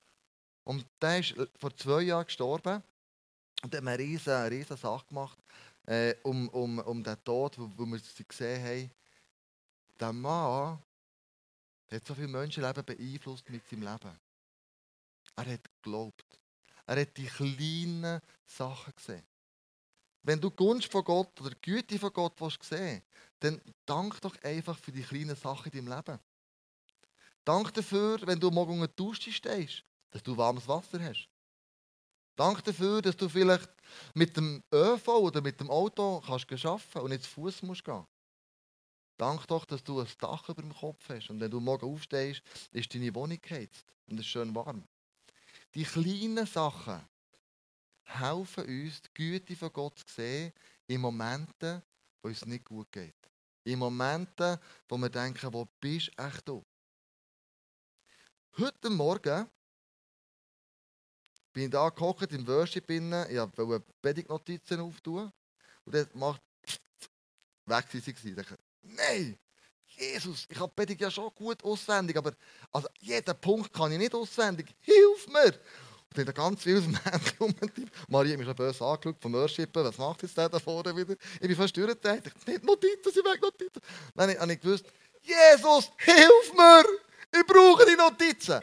Und 0.65 0.85
der 1.01 1.19
ist 1.19 1.33
vor 1.57 1.73
zwei 1.77 2.01
Jahren 2.01 2.25
gestorben 2.25 2.83
und 3.63 3.73
hat 3.73 3.81
eine 3.81 3.97
riesige, 3.97 4.51
riesige 4.51 4.75
Sache 4.75 5.05
gemacht 5.07 5.39
äh, 5.85 6.13
um, 6.23 6.49
um, 6.49 6.79
um 6.79 7.01
den 7.01 7.23
Tod, 7.23 7.57
wo, 7.57 7.71
wo 7.77 7.85
wir 7.85 7.99
sie 7.99 8.27
gesehen 8.27 8.61
haben. 8.61 8.91
Der 9.97 10.11
Mann 10.11 10.83
hat 11.89 12.05
so 12.05 12.13
viele 12.13 12.27
Menschenleben 12.27 12.83
beeinflusst 12.83 13.49
mit 13.49 13.65
seinem 13.69 13.83
Leben. 13.83 14.28
Er 15.39 15.53
hat 15.53 15.69
geglaubt. 15.81 16.39
Er 16.85 16.99
hat 16.99 17.15
die 17.15 17.27
kleinen 17.27 18.19
Sachen 18.45 18.93
gesehen. 18.93 19.25
Wenn 20.23 20.41
du 20.41 20.51
Gunst 20.51 20.91
von 20.91 21.03
Gott 21.05 21.39
oder 21.39 21.55
Güte 21.61 21.97
von 21.97 22.11
Gott 22.11 22.33
sehen 22.61 23.01
dann 23.39 23.61
dank 23.85 24.19
doch 24.19 24.35
einfach 24.43 24.77
für 24.77 24.91
die 24.91 25.01
kleinen 25.01 25.37
Sachen 25.37 25.71
in 25.71 25.85
deinem 25.85 25.95
Leben. 25.95 26.19
Dank 27.45 27.73
dafür, 27.73 28.19
wenn 28.27 28.37
du 28.37 28.51
morgen 28.51 28.81
unter 28.81 28.89
Dusche 28.89 29.31
stehst, 29.31 29.85
dass 30.11 30.21
du 30.21 30.35
warmes 30.35 30.67
Wasser 30.67 31.01
hast. 31.01 31.29
Dank 32.35 32.61
dafür, 32.65 33.01
dass 33.01 33.15
du 33.15 33.29
vielleicht 33.29 33.69
mit 34.13 34.35
dem 34.35 34.61
ÖV 34.73 35.07
oder 35.07 35.41
mit 35.41 35.61
dem 35.61 35.69
Auto 35.69 36.21
kannst 36.25 36.51
arbeiten 36.65 36.99
und 36.99 37.11
nicht 37.11 37.23
zu 37.23 37.29
Fuß 37.29 37.63
musst 37.63 37.85
gehen. 37.85 38.05
Dank 39.17 39.47
doch, 39.47 39.63
dass 39.63 39.83
du 39.83 40.01
ein 40.01 40.07
Dach 40.19 40.49
über 40.49 40.61
dem 40.61 40.73
Kopf 40.73 41.07
hast 41.07 41.29
und 41.29 41.39
wenn 41.39 41.51
du 41.51 41.61
morgen 41.61 41.85
aufstehst, 41.85 42.41
ist 42.71 42.93
deine 42.93 43.15
Wohnung 43.15 43.39
geheizt 43.41 43.85
und 44.07 44.19
es 44.19 44.25
ist 44.25 44.31
schön 44.31 44.53
warm. 44.53 44.83
Die 45.75 45.83
kleinen 45.83 46.45
Sachen, 46.45 47.07
helfen 48.03 48.65
uns, 48.65 49.01
die 49.01 49.09
Güte 49.13 49.55
von 49.55 49.71
Gott 49.71 49.99
zu 49.99 50.05
sehen 50.07 50.51
in 50.87 51.01
Momenten, 51.01 51.83
wo 52.21 52.29
es 52.29 52.45
nicht 52.45 52.65
gut 52.65 52.91
geht. 52.91 53.15
In 53.63 53.79
Momenten, 53.79 54.57
wo 54.87 54.97
wir 54.97 55.09
denken, 55.09 55.53
wo 55.53 55.65
bist 55.79 56.11
echt 56.17 56.47
du? 56.47 56.65
Heute 58.57 58.89
Morgen 58.89 59.47
bin 61.53 61.65
ich 61.65 61.69
da 61.69 61.87
gekocht 61.89 62.31
im 62.31 62.47
Worship 62.47 62.89
innen, 62.89 63.29
ich 63.29 63.37
wollte 63.37 63.85
Predigtnotizen 64.01 64.79
auftun 64.79 65.31
und 65.85 65.95
dann 65.95 66.09
macht 66.13 66.41
weg 67.65 67.85
sie 67.91 67.99
sie. 67.99 68.35
Nein! 68.81 69.37
Jesus, 69.99 70.47
ich 70.49 70.57
habe 70.57 70.71
Predigt 70.73 71.01
ja 71.01 71.11
schon 71.11 71.29
gut 71.35 71.61
auswendig, 71.63 72.15
aber 72.15 72.31
also 72.71 72.87
jeden 72.99 73.35
Punkt 73.41 73.73
kann 73.73 73.91
ich 73.91 73.97
nicht 73.97 74.15
auswendig. 74.15 74.73
Hilf 74.79 75.27
mir! 75.27 75.53
Und 76.15 76.27
dann 76.27 76.33
ganz 76.33 76.63
viel 76.63 76.81
Männchen 76.81 77.37
rumgetippt. 77.39 77.91
Maria 78.07 78.31
hat 78.31 78.39
mich 78.39 78.47
schon 78.47 78.55
böse 78.55 78.83
angeschaut 78.83 79.21
vom 79.21 79.33
Worshipen. 79.33 79.83
Was 79.83 79.97
macht 79.97 80.23
jetzt 80.23 80.37
der 80.37 80.49
da 80.49 80.57
vorne 80.57 80.95
wieder? 80.95 81.15
Ich 81.35 81.47
bin 81.47 81.55
fast 81.55 81.75
durchgedreht. 81.75 82.27
Ich 82.27 82.47
nicht 82.47 82.63
Notizen, 82.63 83.11
sie 83.13 83.19
weg 83.19 83.41
Notizen. 83.41 83.81
Dann 84.15 84.39
habe 84.39 84.53
ich 84.53 84.59
gewusst, 84.59 84.85
Jesus, 85.21 85.91
hilf 85.97 86.53
mir! 86.55 86.83
Ich 87.31 87.45
brauche 87.45 87.85
die 87.85 87.95
Notizen. 87.95 88.61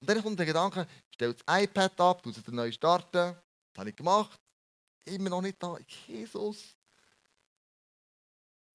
Und 0.00 0.08
dann 0.08 0.22
kommt 0.22 0.38
der 0.38 0.46
Gedanke, 0.46 0.86
stell 1.10 1.34
das 1.34 1.62
iPad 1.62 2.00
ab, 2.00 2.22
du 2.22 2.30
den 2.30 2.54
neu 2.54 2.72
starten. 2.72 3.12
Das 3.12 3.78
habe 3.78 3.90
ich 3.90 3.96
gemacht. 3.96 4.40
Immer 5.04 5.30
noch 5.30 5.42
nicht 5.42 5.62
da. 5.62 5.76
Jesus. 6.06 6.77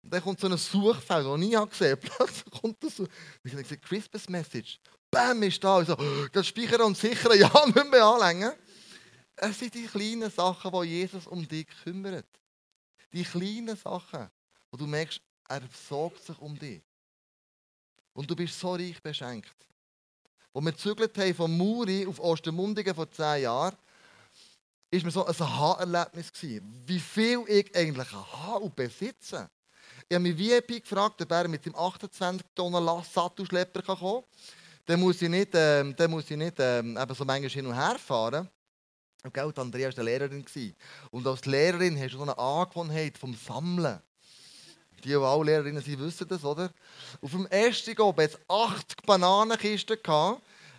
Und 0.04 0.14
dann 0.14 0.22
kommt 0.22 0.40
so 0.40 0.48
ein 0.48 0.58
Suchfeld, 0.58 1.26
das 1.26 1.34
ich 1.34 1.40
nie 1.40 1.70
gesehen 1.70 1.92
habe. 1.92 1.98
Plötzlich 2.18 2.62
kommt 2.62 2.84
das 2.84 2.98
so. 2.98 3.08
Ich 3.44 3.54
habe 3.54 3.64
gesagt, 3.64 3.84
Christmas 3.84 4.30
Message. 4.30 4.80
Bam, 5.10 5.42
ist 5.44 5.64
da. 5.64 5.82
Ich 5.82 5.88
so, 5.88 5.96
das 6.32 6.48
Speichern 6.48 6.82
und 6.82 6.98
Sichern, 6.98 7.40
ja, 7.40 7.66
nicht 7.66 7.90
mehr 7.90 8.06
anlängen. 8.06 8.52
Es 9.36 9.58
sind 9.58 9.74
die 9.74 9.88
kleinen 9.88 10.30
Sachen, 10.30 10.72
wo 10.72 10.84
Jesus 10.84 11.26
um 11.26 11.48
dich 11.48 11.68
kümmert. 11.84 12.28
Die 13.14 13.24
kleinen 13.24 13.78
Sachen, 13.78 14.30
wo 14.70 14.78
du 14.78 14.86
merkst, 14.86 15.22
er 15.48 15.62
sorgt 15.88 16.24
sich 16.24 16.38
um 16.40 16.58
dich. 16.58 16.82
Und 18.14 18.30
du 18.30 18.36
bist 18.36 18.60
so 18.60 18.74
reich 18.74 19.02
beschenkt. 19.02 19.56
Als 20.54 20.66
wir 20.66 20.72
gezügelt 20.72 21.18
haben 21.18 21.34
von 21.34 21.58
Muri 21.58 22.06
auf 22.06 22.20
Ostermundigen 22.20 22.94
vor 22.94 23.10
zehn 23.10 23.44
Jahren, 23.44 23.76
war 24.92 25.04
mir 25.04 25.12
so 25.12 25.26
ein 25.26 25.36
Aha-Erlebnis. 25.36 26.32
Wie 26.86 27.00
viel 27.00 27.44
ich 27.48 27.76
eigentlich 27.76 28.12
habe 28.12 28.66
und 28.66 28.76
besitze. 28.76 29.50
Ich 30.08 30.16
habe 30.16 30.24
mich 30.24 30.38
VIP 30.38 30.84
gefragt, 30.84 31.22
ob 31.22 31.32
er 31.32 31.48
mit 31.48 31.66
dem 31.66 31.76
28 31.76 32.46
Tonnen 32.56 33.04
Sattelschlepper 33.04 33.82
kommen 33.82 33.98
kann 34.00 34.24
dann 34.86 35.00
muss 35.00 35.22
ich 35.22 35.30
nicht, 35.30 35.52
ähm, 35.54 35.96
dann 35.96 36.12
muss 36.12 36.30
ich 36.30 36.38
nicht 36.38 36.56
ähm, 36.60 36.98
eben 36.98 37.16
so 37.16 37.24
manchmal 37.24 37.50
hin 37.50 37.66
und 37.66 37.76
her 37.76 37.98
fahren. 37.98 38.50
Und 39.24 39.34
gell, 39.34 39.54
Andrea 39.56 39.88
war 39.88 39.98
eine 39.98 40.04
Lehrerin. 40.04 40.46
Und 41.12 41.26
als 41.26 41.46
Lehrerin 41.46 41.98
hast 41.98 42.14
du 42.14 42.18
so 42.18 42.24
eine 42.24 42.38
Angewohnheit 42.38 43.18
vom 43.18 43.34
Sammeln. 43.36 44.00
Die, 45.04 45.10
die 45.10 45.16
alle 45.16 45.46
Lehrerinnen 45.46 45.82
sind, 45.82 46.00
wissen 46.00 46.28
das, 46.28 46.44
oder? 46.44 46.72
Auf 47.22 47.32
dem 47.32 47.46
ersten 47.48 47.96
Gob 47.96 48.18
hatte 48.18 48.34
es 48.34 48.50
80 48.50 48.98
Bananenkisten. 49.06 49.98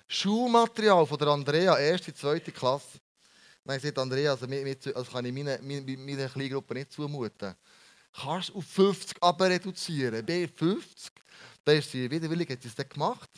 Schulmaterial 0.07 1.07
von 1.07 1.19
der 1.19 1.29
Andrea, 1.29 1.79
erste, 1.79 2.13
zweite 2.13 2.53
Klasse. 2.53 2.99
Nein, 3.65 3.81
sagt 3.81 3.99
Andrea, 3.99 4.33
also, 4.33 4.47
also 4.95 5.11
kann 5.11 5.25
ich 5.25 5.33
meiner 5.33 5.59
meine, 5.63 5.97
meine 5.97 6.29
Kleingruppe 6.29 6.75
nicht 6.75 6.93
zumuten. 6.93 7.55
Kannst 8.17 8.51
du 8.51 8.59
auf 8.59 8.67
50 8.67 9.17
aber 9.21 9.51
reduzieren? 9.51 10.25
Bei 10.25 10.49
50? 10.49 11.13
Da 11.65 11.73
ist 11.73 11.91
sie 11.91 12.11
widerwillig, 12.11 12.51
hat 12.51 12.63
sie 12.63 12.69
es 12.69 12.75
dann 12.75 12.89
gemacht. 12.89 13.31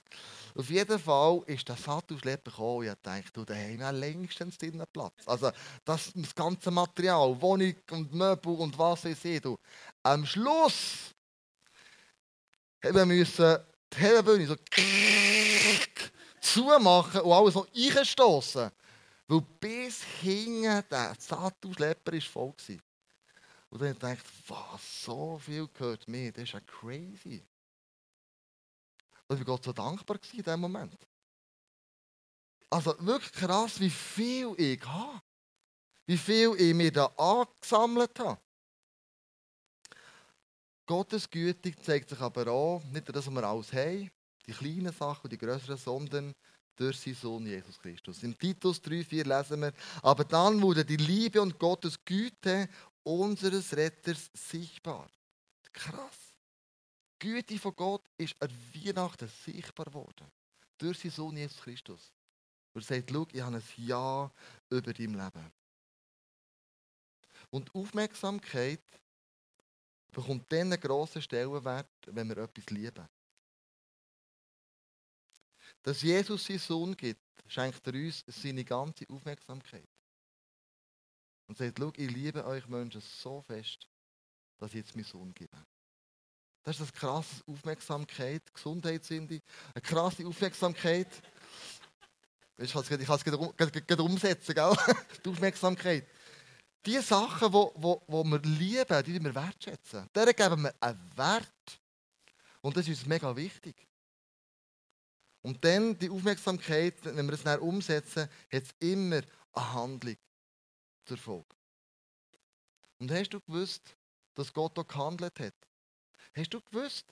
Auf 0.54 0.70
jeden 0.70 0.98
Fall 0.98 1.42
ist 1.46 1.68
der 1.68 1.76
Sattelschlepper 1.76 2.50
gekommen 2.50 2.78
und 2.78 2.86
ich 2.86 2.94
dachte, 3.02 3.32
du, 3.32 3.44
da 3.44 3.54
haben 3.54 3.78
wir 3.78 3.92
längstens 3.92 4.56
drinnen 4.56 4.86
Platz. 4.92 5.14
Also 5.26 5.50
das, 5.84 6.12
das 6.14 6.34
ganze 6.34 6.70
Material, 6.70 7.40
Wohnung 7.40 7.74
und 7.90 8.12
Möbel 8.14 8.54
und 8.54 8.78
was 8.78 9.04
ich 9.04 9.18
sehe. 9.18 9.40
Du. 9.40 9.58
Am 10.02 10.24
Schluss 10.24 11.14
wir 12.82 13.06
müssen 13.06 13.58
die 13.92 13.96
Hellenbühne 13.96 14.46
so 14.46 14.56
zumachen 16.40 17.20
und 17.20 17.32
alles 17.32 17.54
noch 17.54 17.66
einstoßen. 17.74 18.70
Weil 19.28 19.40
bis 19.60 20.02
hinten 20.20 20.84
der 20.90 21.14
Sattelschlepper 21.18 22.12
war 22.12 22.20
voll. 22.20 22.52
Gewesen. 22.56 22.85
Und 23.80 24.02
dann 24.02 24.14
ich, 24.14 24.20
was, 24.48 25.02
so 25.02 25.38
viel 25.38 25.68
gehört 25.68 26.08
mir, 26.08 26.32
das 26.32 26.44
ist 26.44 26.52
ja 26.52 26.60
crazy. 26.60 27.44
Und 29.28 29.40
ich 29.40 29.46
war 29.46 29.54
Gott 29.54 29.64
so 29.64 29.72
dankbar 29.72 30.18
in 30.32 30.42
diesem 30.42 30.60
Moment. 30.60 30.96
Also 32.70 32.96
wirklich 33.00 33.32
krass, 33.32 33.78
wie 33.80 33.90
viel 33.90 34.54
ich 34.56 34.82
habe. 34.84 35.20
Wie 36.06 36.16
viel 36.16 36.54
ich 36.58 36.74
mir 36.74 36.90
da 36.90 37.06
angesammelt 37.16 38.18
habe. 38.18 38.40
Gottes 40.86 41.28
Güte 41.28 41.74
zeigt 41.76 42.08
sich 42.08 42.20
aber 42.20 42.46
auch, 42.46 42.82
nicht 42.84 43.08
das, 43.08 43.26
was 43.26 43.34
wir 43.34 43.44
alles 43.44 43.72
haben, 43.72 44.10
die 44.46 44.52
kleinen 44.52 44.92
Sachen 44.92 45.24
und 45.24 45.32
die 45.32 45.38
größeren, 45.38 45.76
sondern 45.76 46.32
durch 46.76 47.00
seinen 47.00 47.14
Sohn 47.16 47.46
Jesus 47.46 47.78
Christus. 47.78 48.22
In 48.22 48.38
Titus 48.38 48.80
3,4 48.80 49.24
lesen 49.24 49.60
wir, 49.60 49.72
aber 50.02 50.24
dann 50.24 50.62
wurde 50.62 50.84
die 50.84 50.96
Liebe 50.96 51.42
und 51.42 51.58
Gottes 51.58 51.98
Güte 52.04 52.68
unseres 53.06 53.74
Retters 53.76 54.30
sichtbar. 54.34 55.08
Krass. 55.72 56.34
Die 57.22 57.28
Güte 57.28 57.58
von 57.58 57.74
Gott 57.76 58.02
ist 58.18 58.34
an 58.42 58.50
Weihnachten 58.74 59.28
sichtbar 59.28 59.86
geworden. 59.86 60.30
Durch 60.76 60.98
seinen 60.98 61.12
Sohn 61.12 61.36
Jesus 61.36 61.60
Christus. 61.60 62.12
Und 62.72 62.82
er 62.82 62.96
sagt, 62.96 63.10
schau, 63.10 63.26
ich 63.32 63.40
habe 63.40 63.56
ein 63.56 63.62
Ja 63.76 64.30
über 64.68 64.92
dein 64.92 65.14
Leben. 65.14 65.52
Und 67.50 67.74
Aufmerksamkeit 67.74 68.82
bekommt 70.10 70.50
dann 70.52 70.72
einen 70.72 70.80
grossen 70.80 71.22
Stellenwert, 71.22 71.88
wenn 72.06 72.28
wir 72.28 72.38
etwas 72.38 72.66
lieben. 72.70 73.08
Dass 75.82 76.02
Jesus 76.02 76.44
seinen 76.44 76.58
Sohn 76.58 76.96
gibt, 76.96 77.22
schenkt 77.46 77.86
er 77.86 77.94
uns 77.94 78.24
seine 78.26 78.64
ganze 78.64 79.08
Aufmerksamkeit. 79.08 79.88
Und 81.46 81.58
sagt, 81.58 81.78
schau, 81.78 81.92
ich 81.96 82.10
liebe 82.10 82.44
euch 82.44 82.66
Menschen 82.68 83.00
so 83.00 83.40
fest, 83.40 83.86
dass 84.58 84.70
ich 84.70 84.76
jetzt 84.76 84.96
meinen 84.96 85.04
Sohn 85.04 85.32
gebe. 85.34 85.56
Das 86.62 86.80
ist 86.80 86.82
eine 86.82 86.92
krasse 86.92 87.42
Aufmerksamkeit, 87.46 88.52
Gesundheit 88.52 89.04
sind 89.04 89.30
die. 89.30 89.40
Eine 89.72 89.82
krasse 89.82 90.26
Aufmerksamkeit. 90.26 91.08
Ich 92.58 92.72
kann 92.72 92.82
es 92.82 93.24
gerade 93.24 94.02
umsetzen, 94.02 94.54
gell? 94.54 94.76
die 95.24 95.28
Aufmerksamkeit. 95.28 96.08
Die 96.84 96.98
Sachen, 96.98 97.48
die 97.48 97.52
wo, 97.52 97.72
wo, 97.76 98.02
wo 98.06 98.24
wir 98.24 98.40
lieben, 98.40 99.04
die 99.04 99.22
wir 99.22 99.34
wertschätzen, 99.34 100.08
denen 100.14 100.34
geben 100.34 100.62
wir 100.62 100.74
einen 100.80 101.16
Wert. 101.16 101.80
Und 102.62 102.76
das 102.76 102.88
ist 102.88 102.98
uns 103.00 103.06
mega 103.06 103.36
wichtig. 103.36 103.86
Und 105.42 105.64
dann 105.64 105.96
die 105.96 106.10
Aufmerksamkeit, 106.10 106.96
wenn 107.04 107.26
wir 107.26 107.34
es 107.34 107.44
dann 107.44 107.60
umsetzen, 107.60 108.22
hat 108.22 108.62
es 108.64 108.74
immer 108.80 109.20
eine 109.52 109.72
Handlung 109.74 110.16
zur 111.06 111.16
Folge. 111.16 111.56
Und 112.98 113.10
hast 113.10 113.30
du 113.30 113.40
gewusst, 113.40 113.96
dass 114.34 114.52
Gott 114.52 114.72
hier 114.74 114.84
gehandelt 114.84 115.38
hat. 115.40 115.54
Hast 116.34 116.52
du 116.52 116.60
gewusst, 116.60 117.06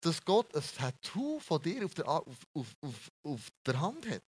dass 0.00 0.24
Gott 0.24 0.54
ein 0.54 0.62
Tattoo 0.76 1.38
von 1.40 1.60
dir 1.62 1.84
auf 1.84 1.94
der, 1.94 2.08
auf, 2.08 2.26
auf, 2.54 2.76
auf, 2.80 3.10
auf 3.22 3.48
der 3.66 3.80
Hand 3.80 4.08
hat? 4.08 4.22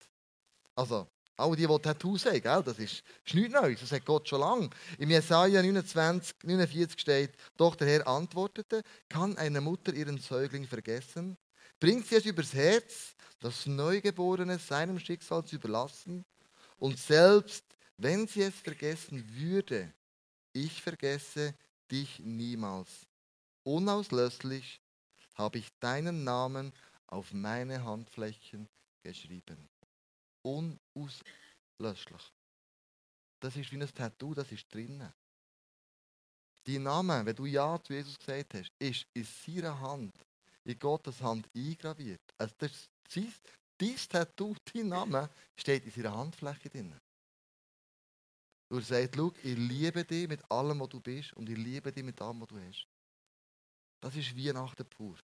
Also, 0.76 1.08
alle 1.40 1.56
die, 1.56 1.68
die 1.68 1.80
Tattoos 1.80 2.26
haben, 2.26 2.42
gell? 2.42 2.64
das 2.64 2.80
ist, 2.80 3.04
ist 3.26 3.34
nichts 3.34 3.54
Neues, 3.54 3.80
das 3.80 3.92
hat 3.92 4.06
Gott 4.06 4.28
schon 4.28 4.42
lange. 4.42 4.70
Im 4.98 5.10
Jesaja 5.10 5.62
29, 5.62 6.36
49 6.44 7.00
steht, 7.00 7.32
doch 7.56 7.76
der 7.76 7.88
Herr 7.88 8.08
antwortete, 8.08 8.84
kann 9.08 9.38
eine 9.38 9.62
Mutter 9.62 9.94
ihren 9.94 10.18
Säugling 10.18 10.66
vergessen? 10.66 11.38
Bringt 11.80 12.08
sie 12.08 12.16
es 12.16 12.26
übers 12.26 12.54
Herz, 12.54 13.16
das 13.40 13.66
Neugeborene 13.66 14.60
seinem 14.60 15.00
Schicksal 15.00 15.46
zu 15.46 15.56
überlassen? 15.56 16.26
Und 16.78 16.98
selbst 17.00 17.64
wenn 18.02 18.28
sie 18.28 18.42
es 18.42 18.56
vergessen 18.56 19.24
würde, 19.36 19.94
ich 20.54 20.82
vergesse 20.82 21.56
dich 21.92 22.20
niemals. 22.20 23.08
Unauslöschlich 23.64 24.82
habe 25.36 25.60
ich 25.60 25.70
deinen 25.80 26.24
Namen 26.24 26.74
auf 27.08 27.34
meine 27.34 27.84
Handflächen 27.84 28.68
geschrieben 29.04 29.70
unauslöschlich. 30.44 32.34
Das 33.42 33.56
ist 33.56 33.72
wie 33.72 33.82
ein 33.82 33.94
Tattoo, 33.94 34.34
das 34.34 34.52
ist 34.52 34.74
drinnen. 34.74 35.14
Dein 36.66 36.84
Name, 36.84 37.26
wenn 37.26 37.36
du 37.36 37.46
Ja 37.46 37.82
zu 37.82 37.94
Jesus 37.94 38.18
gesagt 38.18 38.54
hast, 38.54 38.70
ist 38.80 39.06
in 39.14 39.24
seiner 39.24 39.80
Hand, 39.80 40.14
in 40.66 40.78
Gottes 40.78 41.22
Hand 41.22 41.48
eingraviert. 41.56 42.22
Also 42.38 42.54
das 42.58 42.72
ist 43.16 43.42
dein 43.78 43.96
Tattoo, 43.96 44.56
dein 44.74 44.90
Name, 44.90 45.30
steht 45.56 45.86
in 45.86 45.92
seiner 45.92 46.16
Handfläche 46.16 46.70
drin. 46.70 47.00
Und 48.70 48.78
er 48.78 48.84
sagt, 48.84 49.16
schau, 49.16 49.34
ich 49.44 49.58
liebe 49.58 50.06
dich 50.06 50.28
mit 50.28 50.50
allem, 50.52 50.80
was 50.80 50.90
du 50.90 51.00
bist 51.00 51.34
und 51.34 51.50
ich 51.50 51.58
liebe 51.58 51.92
dich 51.92 52.04
mit 52.04 52.22
allem, 52.22 52.42
was 52.42 52.48
du 52.48 52.60
hast. 52.60 52.88
Das 54.00 54.16
ist 54.16 54.36
Weihnachten 54.38 54.86
pur. 54.86 55.18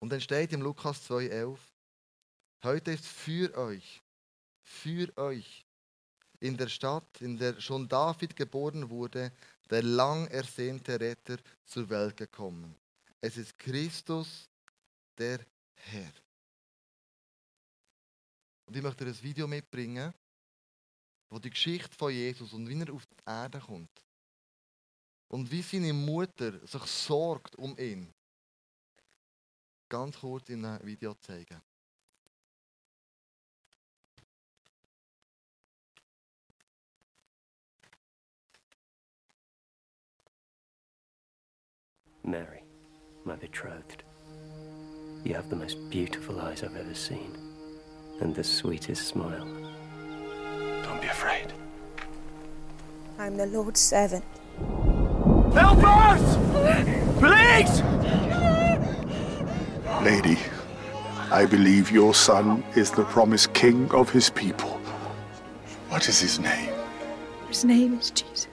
Und 0.00 0.10
dann 0.10 0.20
steht 0.20 0.52
im 0.52 0.62
Lukas 0.62 1.08
2,11, 1.10 1.58
Heute 2.64 2.90
ist 2.90 3.06
für 3.06 3.56
euch, 3.56 4.02
für 4.62 5.16
euch 5.16 5.64
in 6.40 6.56
der 6.56 6.68
Stadt, 6.68 7.20
in 7.20 7.36
der 7.36 7.60
schon 7.60 7.88
David 7.88 8.34
geboren 8.34 8.90
wurde, 8.90 9.32
der 9.70 9.82
lang 9.82 10.26
ersehnte 10.26 10.98
Retter 10.98 11.36
zur 11.64 11.88
Welt 11.88 12.16
gekommen. 12.16 12.74
Es 13.20 13.36
ist 13.36 13.56
Christus, 13.58 14.48
der 15.16 15.38
Herr. 15.74 16.12
Und 18.66 18.76
ich 18.76 18.82
möchte 18.82 19.04
dir 19.04 19.10
ein 19.12 19.22
Video 19.22 19.46
mitbringen, 19.46 20.12
wo 21.30 21.38
die 21.38 21.50
Geschichte 21.50 21.94
von 21.96 22.12
Jesus 22.12 22.52
und 22.52 22.68
wie 22.68 22.80
er 22.80 22.92
auf 22.92 23.06
die 23.06 23.16
Erde 23.26 23.60
kommt. 23.60 24.04
Und 25.28 25.50
wie 25.50 25.62
seine 25.62 25.92
Mutter 25.92 26.66
sich 26.66 26.82
sorgt 26.84 27.56
um 27.56 27.76
ihn. 27.78 28.12
Ganz 29.88 30.18
kurz 30.18 30.48
in 30.48 30.64
einem 30.64 30.86
Video 30.86 31.14
zeigen. 31.14 31.60
Mary, 42.24 42.62
my 43.24 43.36
betrothed. 43.36 44.04
You 45.24 45.34
have 45.34 45.48
the 45.48 45.56
most 45.56 45.88
beautiful 45.88 46.40
eyes 46.40 46.62
I've 46.62 46.76
ever 46.76 46.94
seen, 46.94 47.32
and 48.20 48.34
the 48.34 48.44
sweetest 48.44 49.08
smile. 49.08 49.77
Don't 50.88 51.02
be 51.02 51.08
afraid. 51.08 51.52
I'm 53.18 53.36
the 53.36 53.44
Lord's 53.44 53.78
servant. 53.78 54.24
Help 55.52 55.84
us! 55.84 56.36
Please! 57.18 57.82
Lady, 60.02 60.38
I 61.30 61.44
believe 61.44 61.90
your 61.90 62.14
son 62.14 62.64
is 62.74 62.90
the 62.90 63.04
promised 63.04 63.52
king 63.52 63.90
of 63.90 64.08
his 64.08 64.30
people. 64.30 64.80
What 65.90 66.08
is 66.08 66.20
his 66.20 66.38
name? 66.38 66.72
His 67.48 67.66
name 67.66 67.98
is 67.98 68.10
Jesus. 68.10 68.48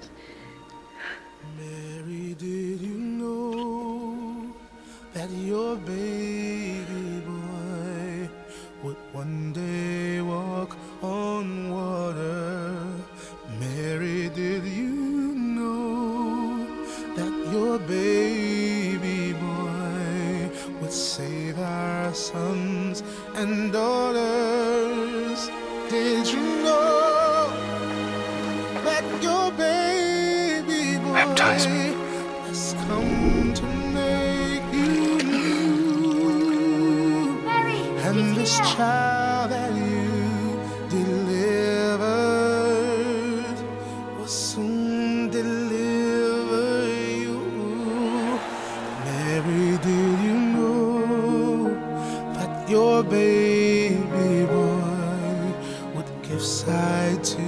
Baby 53.10 54.46
boy 54.46 55.54
would 55.96 56.10
give 56.24 56.42
sight 56.42 57.24
to 57.24 57.42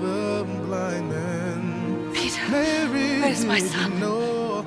the 0.00 0.44
blind 0.66 1.08
man? 1.10 2.12
Peter, 2.14 2.48
Mary, 2.50 3.20
where's 3.20 3.44
my 3.44 3.60
did 3.60 3.64
you 3.64 3.70
son? 3.70 4.00
know 4.00 4.62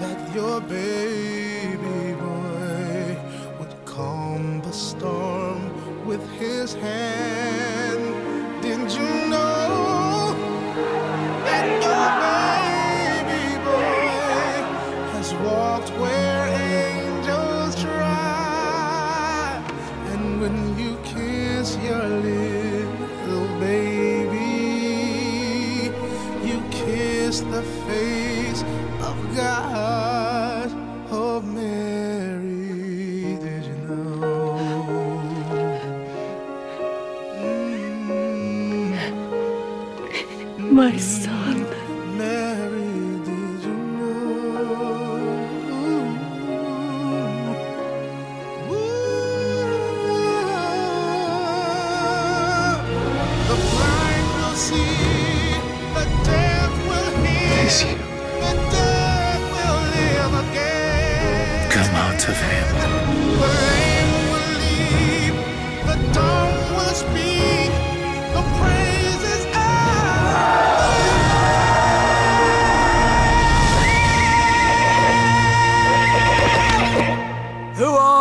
that 0.00 0.34
your 0.34 0.60
baby 0.60 2.12
boy 2.20 3.16
would 3.58 3.74
calm 3.84 4.60
the 4.62 4.72
storm 4.72 5.60
with 6.06 6.22
his 6.38 6.74
hand? 6.74 7.43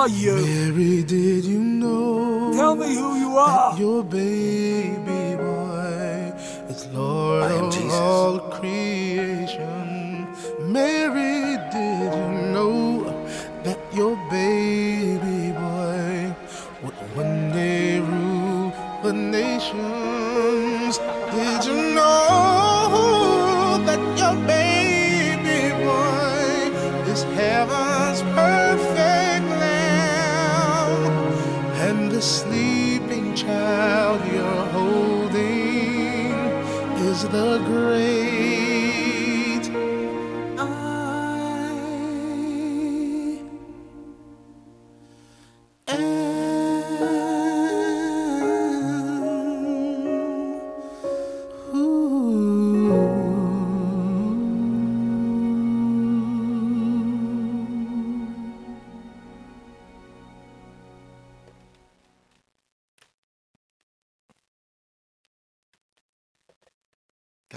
Are 0.04 0.10
you? 0.10 0.36
Mary, 0.36 1.04
did 1.04 1.46
you 1.46 1.60
know? 1.60 2.52
Tell 2.54 2.76
me 2.76 2.94
who 2.94 3.16
you 3.18 3.38
are. 3.38 3.72
that 3.72 3.80
Your 3.80 4.04
baby 4.04 5.03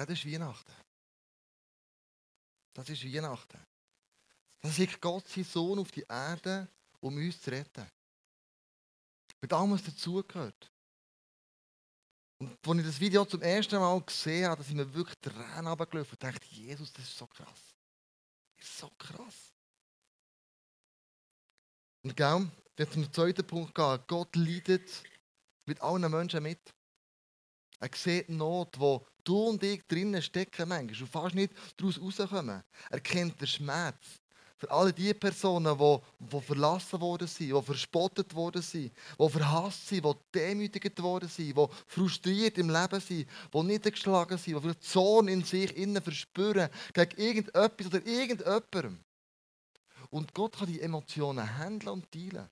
Das 0.07 0.19
ist 0.19 0.33
Weihnachten. 0.33 0.75
Das 2.75 2.88
ist 2.88 3.05
Weihnachten. 3.05 3.59
Das 4.61 4.75
schickt 4.75 5.01
Gott 5.01 5.27
seinen 5.27 5.45
Sohn 5.45 5.79
auf 5.81 5.90
die 5.90 6.05
Erde, 6.09 6.69
um 7.01 7.16
uns 7.16 7.40
zu 7.40 7.51
retten. 7.51 7.90
Mit 9.40 9.53
allem, 9.53 9.73
was 9.73 9.83
dazugehört. 9.83 10.71
Und 12.38 12.51
als 12.69 12.79
ich 12.79 12.85
das 12.85 13.01
Video 13.01 13.25
zum 13.25 13.42
ersten 13.42 13.81
Mal 13.81 14.01
gesehen 14.03 14.47
habe, 14.47 14.62
da 14.62 14.62
sind 14.62 14.77
mir 14.77 14.95
wirklich 14.95 15.19
Tränen 15.19 15.66
runtergelaufen 15.66 16.12
und 16.12 16.23
dachte, 16.23 16.47
Jesus, 16.51 16.92
das 16.92 17.05
ist 17.05 17.19
so 17.19 17.27
krass. 17.27 17.75
Das 18.57 18.66
ist 18.66 18.79
so 18.79 18.90
krass. 18.99 19.53
Und 22.05 22.16
gell, 22.16 22.49
jetzt 22.79 22.92
zum 22.92 23.12
zweiten 23.12 23.45
Punkt 23.45 23.75
gehen. 23.75 24.05
Gott 24.07 24.37
leidet 24.37 25.03
mit 25.64 25.81
allen 25.81 26.11
Menschen 26.11 26.42
mit. 26.42 26.61
Er 27.81 27.90
sieht 27.92 28.29
die 28.29 28.33
Not, 28.33 28.79
wo 28.79 29.05
du 29.26 29.48
und 29.48 29.62
ich 29.62 29.86
drinnen 29.86 30.22
stecken 30.22 30.68
manchmal 30.68 31.02
und 31.02 31.10
fast 31.10 31.34
nicht 31.34 31.52
daraus 31.76 32.00
rauskommen. 32.00 32.62
Er 32.90 33.00
kennt 33.00 33.40
den 33.40 33.46
Schmerz. 33.46 34.20
Für 34.58 34.70
alle 34.70 34.92
die 34.92 35.12
Personen, 35.12 35.76
die, 35.76 35.98
die 36.18 36.40
verlassen 36.40 36.98
worden 36.98 37.28
sind, 37.28 37.52
die 37.54 37.62
verspottet 37.62 38.34
worden 38.34 38.62
sind, 38.62 38.90
die 39.20 39.28
verhasst 39.28 39.86
sind, 39.86 40.06
die 40.06 40.12
demütigt 40.34 41.02
worden 41.02 41.28
sind, 41.28 41.58
die 41.58 41.66
frustriert 41.86 42.56
im 42.56 42.70
Leben 42.70 43.00
sind, 43.00 43.28
die 43.52 43.62
niedergeschlagen 43.62 44.38
sind, 44.38 44.56
die 44.56 44.60
vielleicht 44.62 44.82
Zorn 44.82 45.28
in 45.28 45.44
sich 45.44 45.76
innen 45.76 46.02
verspüren 46.02 46.70
gegen 46.94 47.20
irgendetwas 47.20 47.86
oder 47.86 48.06
irgendjemandem. 48.06 49.00
Und 50.08 50.32
Gott 50.32 50.56
kann 50.56 50.68
die 50.68 50.80
Emotionen 50.80 51.58
handeln 51.58 51.92
und 51.92 52.10
teilen. 52.10 52.48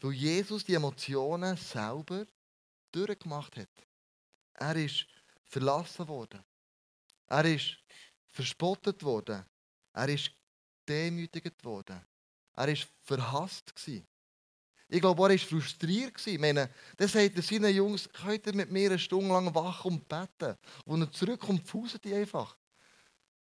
Weil 0.00 0.12
Jesus 0.12 0.64
die 0.64 0.74
Emotionen 0.74 1.56
selber 1.56 2.26
durchgemacht 2.90 3.56
hat. 3.56 3.68
Er 4.54 4.74
ist 4.74 5.06
verlassen 5.50 6.08
worden. 6.08 6.42
Er 7.26 7.44
ist 7.44 7.76
verspottet 8.28 9.02
worden. 9.02 9.44
Er 9.92 10.08
ist 10.08 10.30
demütigt 10.88 11.64
worden. 11.64 12.00
Er 12.54 12.68
war 12.68 12.76
verhasst. 13.02 13.74
Gewesen. 13.74 14.06
Ich 14.88 15.00
glaube, 15.00 15.22
er 15.22 15.30
war 15.30 15.38
frustriert. 15.38 16.26
Ich 16.26 16.38
meine, 16.38 16.70
dann 16.96 17.08
sagt 17.08 17.36
er 17.36 17.42
seinen 17.42 17.74
Jungs, 17.74 18.08
könnt 18.12 18.46
ihr 18.46 18.54
mit 18.54 18.70
mir 18.70 18.90
eine 18.90 18.98
Stunde 18.98 19.28
lang 19.28 19.54
wach 19.54 19.84
und 19.84 20.08
beten? 20.08 20.56
Und 20.84 21.02
er 21.02 21.12
zurückkommt, 21.12 21.66
pfusen 21.66 22.00
die 22.02 22.14
einfach. 22.14 22.56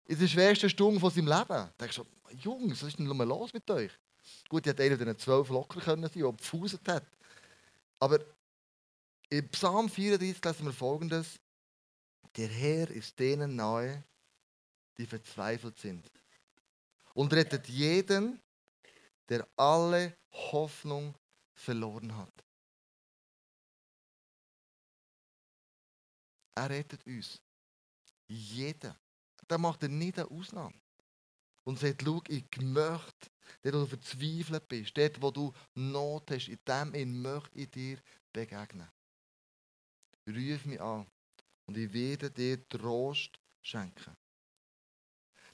In 0.06 0.20
der 0.20 0.28
schwersten 0.28 0.70
Stunde 0.70 1.00
von 1.00 1.12
seinem 1.12 1.28
Leben. 1.28 1.48
Da 1.48 1.74
denkst 1.80 1.98
du, 1.98 2.06
Jungs, 2.32 2.82
was 2.82 2.90
ist 2.90 3.00
denn 3.00 3.06
los 3.06 3.54
mit 3.54 3.70
euch? 3.70 3.92
Gut, 4.50 4.66
ich 4.66 4.72
hätte 4.72 4.84
einer 4.84 4.98
von 4.98 5.18
zwölf 5.18 5.50
locker 5.50 5.80
können 5.80 6.04
sein, 6.04 6.22
der 6.22 6.32
gepfuset 6.32 6.88
hat. 6.88 7.06
Aber 8.00 8.20
im 9.30 9.50
Psalm 9.50 9.90
34 9.90 10.44
lesen 10.44 10.66
wir 10.66 10.74
folgendes. 10.74 11.40
Der 12.36 12.48
Herr 12.48 12.90
ist 12.92 13.18
denen 13.20 13.56
nahe, 13.56 14.04
die 14.98 15.06
verzweifelt 15.06 15.80
sind. 15.80 16.12
Und 17.14 17.34
rettet 17.34 17.68
jeden, 17.68 18.40
der 19.30 19.48
alle 19.56 20.16
Hoffnung 20.32 21.16
verloren 21.54 22.16
hat. 22.16 22.34
Er 26.56 26.70
rettet 26.70 27.06
uns. 27.06 27.42
Jeden. 28.28 28.94
Da 29.48 29.58
macht 29.58 29.84
er 29.84 29.90
nicht 29.90 30.20
eine 30.20 30.30
Ausnahme. 30.30 30.80
Und 31.64 31.80
sagt, 31.80 32.04
schau, 32.04 32.22
ich 32.28 32.46
möchte, 32.60 33.30
dort 33.62 33.76
wo 33.76 33.80
du 33.80 33.88
verzweifelt 33.88 34.68
bist, 34.68 34.98
dort 34.98 35.22
wo 35.22 35.32
du 35.32 35.54
Not 35.76 36.32
hast, 36.32 36.48
in 36.48 36.60
dem 36.68 36.94
ich 36.94 37.06
möchte 37.06 37.58
ich 37.60 37.72
dir 37.72 38.02
begegnen. 38.32 38.90
Ruf 40.28 40.66
mich 40.66 40.82
an 40.82 41.08
und 41.68 41.78
ich 41.78 41.92
werde 41.94 42.32
dir 42.32 42.68
Trost 42.68 43.40
schenken. 43.62 44.16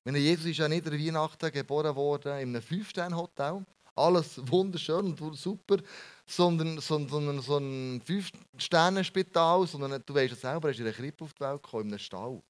Meine, 0.06 0.20
Jesus 0.20 0.46
ist 0.46 0.58
ja 0.58 0.68
nicht 0.68 0.86
an 0.86 0.94
Weihnachten 0.94 1.52
geboren 1.52 1.96
worden 1.96 2.40
in 2.40 2.50
einem 2.50 2.62
Fünf-Sterne-Hotel. 2.62 3.66
Alles 3.96 4.40
wunderschön 4.50 5.18
und 5.18 5.38
super, 5.38 5.78
sondern, 6.26 6.80
sondern 6.80 7.42
so 7.42 7.58
ein 7.58 8.02
Fünf-Sterne-Spital, 8.02 9.68
sondern 9.68 10.04
du 10.06 10.14
weißt 10.14 10.32
ja 10.32 10.52
selber, 10.52 10.68
er 10.68 10.72
ist 10.72 10.80
in 10.80 10.88
einer 10.88 10.96
Krippe 10.96 11.24
auf 11.24 11.34
die 11.34 11.42
Welt 11.42 11.64
gekommen, 11.64 11.84
in 11.84 11.90
einem 11.90 12.00
Stall. 12.00 12.42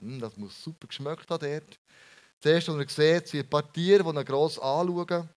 Hm, 0.00 0.20
das 0.20 0.36
muss 0.36 0.62
super 0.62 0.88
geschmeckt 0.88 1.30
haben 1.30 1.48
dort. 1.48 1.80
Zuerst, 2.40 2.68
als 2.68 2.98
er 2.98 3.18
sieht, 3.20 3.28
sind 3.28 3.40
ein 3.40 3.50
paar 3.50 3.72
Tiere, 3.72 4.02
die 4.02 4.18
ihn 4.18 4.24
gross 4.24 4.58
anschauen. 4.58 5.28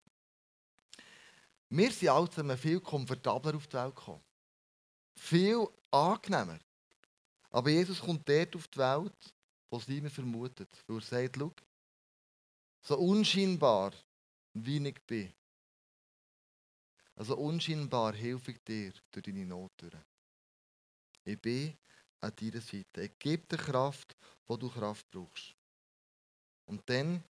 Wir 1.69 1.91
sind 1.91 2.09
alle 2.09 2.57
viel 2.57 2.79
komfortabler 2.79 3.55
auf 3.55 3.67
die 3.67 3.73
Welt 3.73 3.95
gekommen. 3.95 4.23
Viel 5.19 5.67
angenehmer. 5.91 6.59
Aber 7.53 7.69
Jesus 7.69 7.99
kommt 7.99 8.27
dort 8.27 8.55
auf 8.55 8.67
die 8.67 8.79
Welt, 8.79 9.35
wo 9.69 9.77
es 9.77 9.87
niemand 9.87 10.13
vermutet. 10.13 10.69
Weil 10.87 10.97
er 10.97 11.01
sagt, 11.01 11.37
schau, 11.37 11.53
so 12.81 12.97
unscheinbar 12.97 13.93
wie 14.53 14.87
ich 14.87 15.01
bin, 15.03 15.33
also 17.15 17.37
unscheinbar 17.37 18.13
helfe 18.15 18.51
ich 18.51 18.63
dir 18.63 18.91
durch 19.11 19.23
deine 19.23 19.45
Not 19.45 19.71
durch. 19.77 19.93
Ich 21.25 21.39
bin 21.39 21.77
an 22.21 22.35
deiner 22.35 22.59
Seite. 22.61 23.03
Ich 23.03 23.19
gebe 23.19 23.45
dir 23.45 23.57
Kraft, 23.57 24.15
wo 24.47 24.57
du 24.57 24.69
Kraft 24.69 25.09
brauchst. 25.11 25.55
Und 26.65 26.89
dann, 26.89 27.23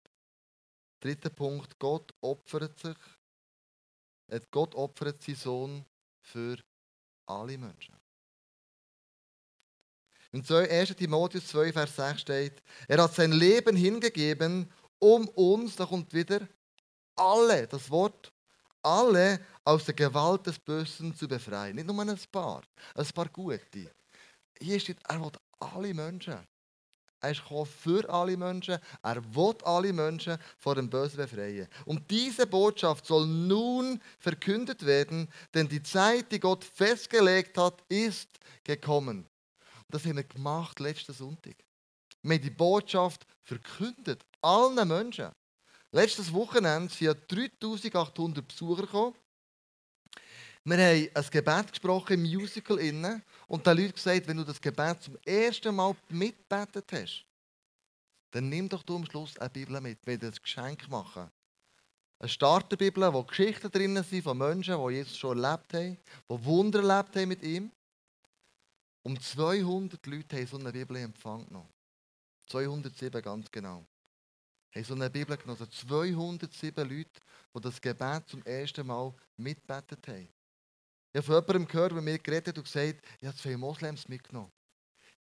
dritter 1.01 1.31
Punkt, 1.31 1.77
Gott 1.81 2.15
opfert 2.21 2.79
sich, 2.79 2.97
äh, 4.29 4.41
Gott 4.53 4.75
opfert 4.77 5.21
seinen 5.21 5.37
Sohn 5.37 5.85
für 6.21 6.63
alle 7.27 7.59
Menschen. 7.59 8.02
In 10.33 10.43
1. 10.43 10.97
Timotheus 10.97 11.47
2, 11.49 11.73
Vers 11.73 11.95
6 11.97 12.21
steht, 12.23 12.63
er 12.89 13.03
hat 13.03 13.15
sein 13.15 13.33
Leben 13.33 13.77
hingegeben, 13.77 14.71
um 14.99 15.29
uns, 15.29 15.77
da 15.77 15.85
kommt 15.85 16.15
wieder, 16.15 16.49
alle, 17.15 17.67
das 17.67 17.91
Wort, 17.91 18.33
alle 18.83 19.41
aus 19.63 19.85
der 19.85 19.95
Gewalt 19.95 20.47
des 20.47 20.59
Bösen 20.59 21.15
zu 21.15 21.29
befreien. 21.29 21.77
Nicht 21.77 21.87
nur 21.87 22.01
ein 22.01 22.19
paar, 22.31 22.63
ein 22.95 23.07
paar 23.15 23.29
Gute. 23.29 23.91
Hier 24.59 24.81
steht, 24.81 24.99
er 25.07 25.21
will 25.21 25.33
alle 25.59 25.93
Menschen. 25.93 26.39
Er 27.21 27.31
ist 27.31 27.43
für 27.43 28.09
alle 28.09 28.37
Menschen. 28.37 28.79
Er 29.03 29.23
will 29.35 29.55
alle 29.65 29.93
Menschen 29.93 30.39
vor 30.59 30.75
dem 30.75 30.89
Bösen 30.89 31.19
befreien. 31.19 31.69
Und 31.85 32.11
diese 32.11 32.47
Botschaft 32.47 33.07
soll 33.07 33.27
nun 33.27 34.01
verkündet 34.19 34.85
werden, 34.85 35.29
denn 35.55 35.69
die 35.69 35.83
Zeit, 35.83 36.33
die 36.33 36.41
Gott 36.41 36.65
festgelegt 36.65 37.57
hat, 37.59 37.85
ist 37.89 38.29
gekommen. 38.65 39.29
Das 39.93 40.07
haben 40.07 40.17
wir 40.17 40.25
gemacht 40.25 40.81
letzten 40.81 41.13
Sonntag. 41.13 41.55
Wir 42.23 42.37
haben 42.37 42.43
die 42.43 42.51
Botschaft 42.51 43.27
verkündet. 43.43 44.25
Allen 44.41 44.89
Menschen. 44.89 45.29
Letztes 45.91 46.33
Wochenende 46.33 46.91
sind 46.91 47.09
ja 47.09 47.15
3800 47.15 48.49
Besucher 48.49 48.83
gekommen. 48.83 49.15
Wir 50.65 50.79
haben 50.79 51.11
ein 51.13 51.31
Gebet 51.31 51.69
gesprochen 51.73 52.15
im 52.15 52.23
Musical 52.23 52.79
innen 52.79 53.23
und 53.49 53.67
den 53.67 53.77
Leuten 53.77 53.93
gesagt, 53.93 54.27
wenn 54.27 54.39
du 54.39 54.45
das 54.45 54.61
Gebet 54.61 55.03
zum 55.03 55.19
ersten 55.27 55.75
Mal 55.75 55.95
mitbetet 56.09 56.91
hast, 56.91 57.27
dann 58.31 58.49
nimm 58.49 58.71
doch 58.71 58.83
du 58.85 58.97
am 58.97 59.05
Schluss 59.05 59.37
eine 59.37 59.51
Bibel 59.51 59.79
mit, 59.83 59.99
wenn 60.07 60.23
wir 60.23 60.31
das 60.31 60.41
Geschenk 60.41 60.89
machen. 60.89 61.31
Eine 62.19 62.29
Starterbibel, 62.31 63.13
wo 63.13 63.25
Geschichten 63.25 63.71
drin 63.71 64.03
sind 64.03 64.23
von 64.23 64.39
Menschen, 64.39 64.75
die 64.87 64.95
Jesus 64.95 65.19
schon 65.19 65.43
erlebt 65.43 65.75
haben, 65.75 65.99
die 66.31 66.45
Wunder 66.45 66.79
erlebt 66.79 67.15
haben 67.15 67.29
mit 67.29 67.43
ihm. 67.43 67.71
Um 69.03 69.21
200 69.21 70.07
Leute 70.07 70.37
haben 70.37 70.47
so 70.47 70.59
eine 70.59 70.73
Bibel 70.73 70.97
in 70.97 71.05
Empfang 71.05 71.47
genommen. 71.47 71.73
207 72.47 73.23
ganz 73.23 73.51
genau. 73.51 73.85
Haben 74.75 74.85
so 74.85 74.95
eine 74.95 75.11
Bibel 75.11 75.37
genommen. 75.37 75.59
Also 75.61 75.67
207 75.87 76.89
Leute, 76.89 77.21
die 77.55 77.61
das 77.61 77.81
Gebet 77.81 78.29
zum 78.29 78.43
ersten 78.45 78.87
Mal 78.87 79.13
mitbetet 79.37 80.07
haben. 80.07 80.29
Ich 81.13 81.19
habe 81.19 81.23
von 81.27 81.35
jemandem 81.35 81.67
gehört, 81.67 81.93
der 81.93 82.01
mir 82.01 82.19
geredet 82.19 82.49
hat 82.49 82.59
und 82.59 82.65
gesagt, 82.65 83.05
ich 83.21 83.27
habe 83.27 83.37
zwei 83.37 83.57
Moslems 83.57 84.09
mitgenommen. 84.09 84.53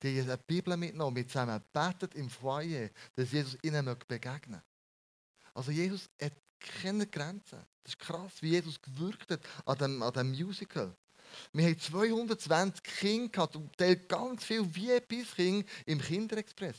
Die 0.02 0.20
haben 0.20 0.30
eine 0.30 0.38
Bibel 0.38 0.76
mitgenommen, 0.76 1.14
mit 1.14 1.30
zusammen 1.30 1.62
betet 1.72 2.14
im 2.14 2.30
Foyer, 2.30 2.90
dass 3.14 3.32
Jesus 3.32 3.58
ihnen 3.62 3.84
begegnen 4.06 4.50
möge. 4.50 4.62
Also 5.52 5.72
Jesus 5.72 6.08
hat 6.22 6.32
keine 6.60 7.06
Grenzen. 7.06 7.58
Das 7.82 7.94
ist 7.94 7.98
krass, 7.98 8.32
wie 8.40 8.50
Jesus 8.50 8.80
gewirkt 8.80 9.30
hat 9.30 9.40
an 9.64 9.78
dem, 9.78 10.02
an 10.02 10.12
dem 10.12 10.30
Musical. 10.30 10.94
Wir 11.52 11.66
haben 11.66 11.78
220 11.78 12.82
Kinder 12.82 13.28
gehabt, 13.28 13.56
und 13.56 13.76
Teil 13.76 13.96
ganz 13.96 14.44
viele 14.44 14.74
VIP-Kinder 14.74 15.66
im 15.86 16.00
Kinderexpress. 16.00 16.76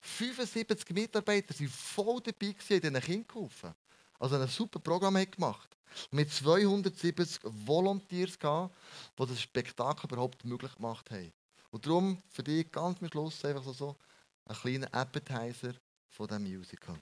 75 0.00 0.90
Mitarbeiter 0.90 1.58
waren 1.58 1.68
voll 1.68 2.20
dabei, 2.20 2.48
haben 2.48 2.80
diesen 2.80 3.00
Kindern 3.00 3.28
geholfen. 3.28 3.74
Also 4.18 4.36
ein 4.36 4.48
super 4.48 4.80
Programm 4.80 5.16
haben 5.16 5.30
gemacht. 5.30 5.68
Mit 6.10 6.32
270 6.32 7.40
Volunteers, 7.42 8.38
die 8.38 9.26
das 9.26 9.40
Spektakel 9.40 10.10
überhaupt 10.10 10.44
möglich 10.44 10.74
gemacht 10.74 11.10
haben. 11.10 11.32
Und 11.70 11.86
darum 11.86 12.22
für 12.28 12.42
dich 12.42 12.70
ganz 12.70 13.00
am 13.00 13.08
Schluss 13.08 13.44
einfach 13.44 13.64
so, 13.64 13.72
so 13.72 13.96
ein 14.46 14.56
kleiner 14.56 14.92
Appetizer 14.94 15.74
von 16.08 16.26
diesem 16.26 16.42
Musical. 16.44 16.98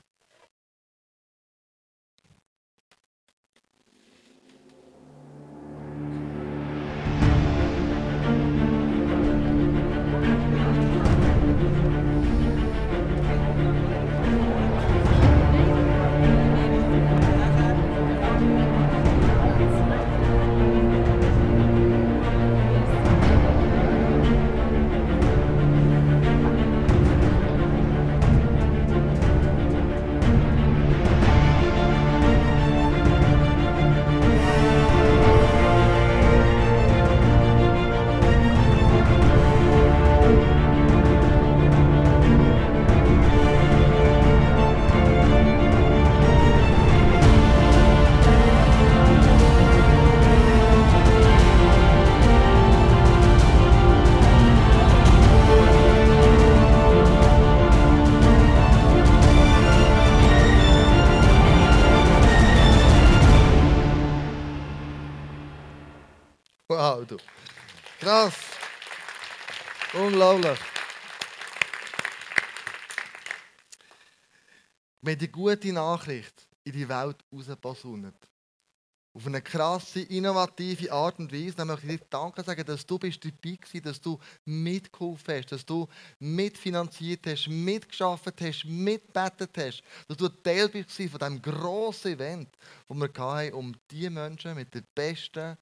Unglaublich. 70.26 70.58
Haben 75.04 75.18
die 75.18 75.28
gute 75.28 75.72
Nachricht 75.72 76.48
in 76.64 76.72
die 76.72 76.88
Welt 76.88 77.16
rausposaunet. 77.32 78.16
Auf 79.14 79.26
eine 79.26 79.40
krasse, 79.40 80.00
innovative 80.00 80.90
Art 80.90 81.20
und 81.20 81.32
Weise. 81.32 81.54
Dann 81.54 81.68
möchte 81.68 81.86
ich 81.86 82.00
dir 82.00 82.06
Danke 82.10 82.42
sagen, 82.42 82.64
dass 82.66 82.84
du 82.84 82.98
bist 82.98 83.24
dabei 83.24 83.56
warst, 83.62 83.86
dass 83.86 84.00
du 84.00 84.18
mitgeholfen 84.44 85.34
hast, 85.34 85.52
dass 85.52 85.64
du 85.64 85.86
mitfinanziert 86.18 87.24
hast, 87.26 87.48
mitgeschafft 87.48 88.40
hast, 88.40 88.64
mitbetet 88.64 89.56
hast. 89.56 89.82
Dass 90.08 90.16
du 90.16 90.28
Teil 90.28 90.68
bist 90.68 90.90
von 90.90 91.06
diesem 91.06 91.40
grossen 91.40 92.14
Event, 92.14 92.48
das 92.88 92.98
wir 92.98 93.12
hatten, 93.16 93.54
um 93.54 93.74
die 93.92 94.10
Menschen 94.10 94.56
mit 94.56 94.74
der 94.74 94.82
besten 94.92 95.56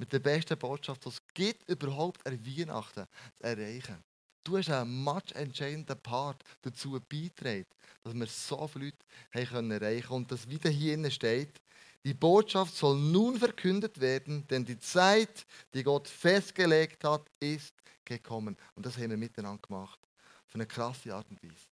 mit 0.00 0.14
der 0.14 0.18
besten 0.18 0.56
Botschaft, 0.56 1.04
die 1.04 1.10
es 1.10 1.20
gibt, 1.34 1.68
überhaupt 1.68 2.26
an 2.26 2.44
Weihnachten 2.46 3.04
zu 3.36 3.44
erreichen. 3.44 4.02
Du 4.42 4.56
hast 4.56 4.70
einen 4.70 5.04
much 5.04 5.32
entscheidenden 5.34 6.00
Part 6.00 6.42
dazu 6.62 6.98
beigetragen, 7.06 7.66
dass 8.02 8.14
wir 8.14 8.26
so 8.26 8.66
viele 8.66 8.86
Leute 8.86 9.04
erreichen 9.30 9.68
können. 9.68 10.08
Und 10.08 10.32
das 10.32 10.48
wieder 10.48 10.70
hier 10.70 10.94
innen 10.94 11.10
steht, 11.10 11.60
die 12.02 12.14
Botschaft 12.14 12.74
soll 12.74 12.98
nun 12.98 13.38
verkündet 13.38 14.00
werden, 14.00 14.46
denn 14.48 14.64
die 14.64 14.78
Zeit, 14.78 15.46
die 15.74 15.82
Gott 15.82 16.08
festgelegt 16.08 17.04
hat, 17.04 17.28
ist 17.38 17.74
gekommen. 18.02 18.56
Und 18.74 18.86
das 18.86 18.96
haben 18.96 19.10
wir 19.10 19.18
miteinander 19.18 19.60
gemacht. 19.60 20.00
Auf 20.46 20.54
eine 20.54 20.66
krasse 20.66 21.14
Art 21.14 21.28
und 21.28 21.42
Weise. 21.42 21.69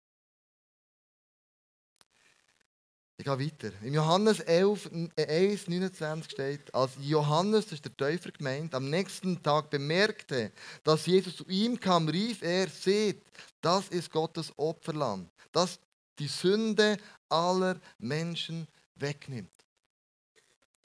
Ich 3.20 3.24
gehe 3.24 3.36
weiter. 3.36 3.72
Im 3.82 3.94
Johannes 3.94 4.38
11, 4.38 4.90
äh, 5.16 5.26
1, 5.26 5.66
29 5.66 6.30
steht, 6.30 6.72
als 6.72 6.92
Johannes, 7.00 7.64
das 7.64 7.72
ist 7.72 7.84
der 7.84 7.96
Täufer 7.96 8.30
gemeint, 8.30 8.72
am 8.76 8.88
nächsten 8.88 9.42
Tag 9.42 9.70
bemerkte, 9.70 10.52
dass 10.84 11.04
Jesus 11.04 11.36
zu 11.36 11.44
ihm 11.48 11.80
kam, 11.80 12.08
rief 12.08 12.42
er, 12.42 12.68
seht, 12.68 13.24
das 13.60 13.88
ist 13.88 14.12
Gottes 14.12 14.52
Opferlamm, 14.56 15.28
das 15.50 15.80
die 16.20 16.28
Sünde 16.28 16.96
aller 17.28 17.80
Menschen 17.98 18.68
wegnimmt. 18.94 19.50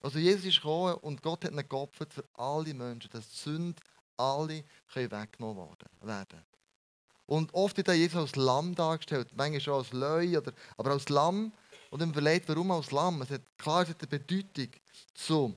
Also 0.02 0.18
Jesus 0.18 0.46
ist 0.46 0.56
gekommen 0.56 0.96
und 0.96 1.22
Gott 1.22 1.46
hat 1.46 1.52
ihn 1.52 1.70
geopfert 1.70 2.16
für 2.16 2.26
alle 2.34 2.74
Menschen, 2.74 3.12
dass 3.12 3.30
die 3.30 3.38
Sünde 3.38 3.80
alle 4.18 4.64
können 4.92 5.12
weggenommen 5.12 5.70
werden. 6.02 6.44
Und 7.28 7.54
oft 7.54 7.78
wird 7.78 7.90
Jesus 7.90 8.20
als 8.20 8.36
Lamm 8.36 8.74
dargestellt, 8.74 9.30
manchmal 9.36 9.62
schon 9.62 9.74
als 9.76 9.94
Löwe, 9.94 10.54
aber 10.78 10.92
als 10.92 11.10
Lamm. 11.10 11.54
Und 11.94 12.00
dann 12.00 12.10
überlegt, 12.10 12.50
warum 12.50 12.72
als 12.72 12.90
Lamm. 12.90 13.22
Es 13.22 13.30
hat, 13.30 13.44
klar, 13.56 13.84
es 13.84 13.90
hat 13.90 14.02
eine 14.02 14.08
Bedeutung 14.08 14.82
zu, 15.14 15.56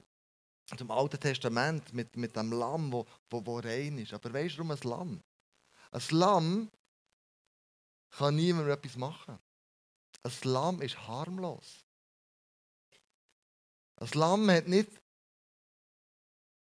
zum 0.77 0.91
Alten 0.91 1.19
Testament 1.19 1.95
mit, 1.95 2.15
mit 2.15 2.37
dem 2.37 2.53
Lamm, 2.53 2.93
wo, 2.93 3.07
wo, 3.31 3.47
wo 3.47 3.59
rein 3.59 3.97
ist. 3.97 4.13
Aber 4.13 4.31
weißt 4.31 4.59
du, 4.59 4.59
warum 4.59 4.71
ein 4.73 4.81
Lamm? 4.83 5.23
Ein 5.93 6.03
Lamm 6.11 6.71
kann 8.11 8.37
niemand 8.37 8.69
etwas 8.69 8.97
machen. 8.97 9.39
Ein 10.25 10.33
Lamm 10.43 10.83
ist 10.83 11.09
harmlos. 11.09 11.87
Ein 13.99 14.11
Lamm 14.13 14.51
hat 14.51 14.69
nicht 14.69 14.91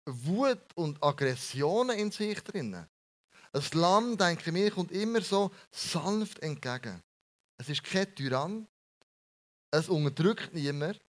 Wut 0.06 0.76
und 0.76 1.02
Aggressionen 1.02 1.98
in 1.98 2.12
sich 2.12 2.42
drin. 2.44 2.76
Ein 3.54 3.64
Lamm, 3.72 4.18
denke 4.18 4.44
ich 4.48 4.52
mir, 4.52 4.70
kommt 4.70 4.92
immer 4.92 5.22
so 5.22 5.50
sanft 5.72 6.40
entgegen. 6.40 7.02
Es 7.56 7.70
ist 7.70 7.86
kein 7.86 8.14
Tyrann. 8.14 8.68
Es 9.72 9.88
unterdrückt 9.88 10.54
niemand. 10.54 11.00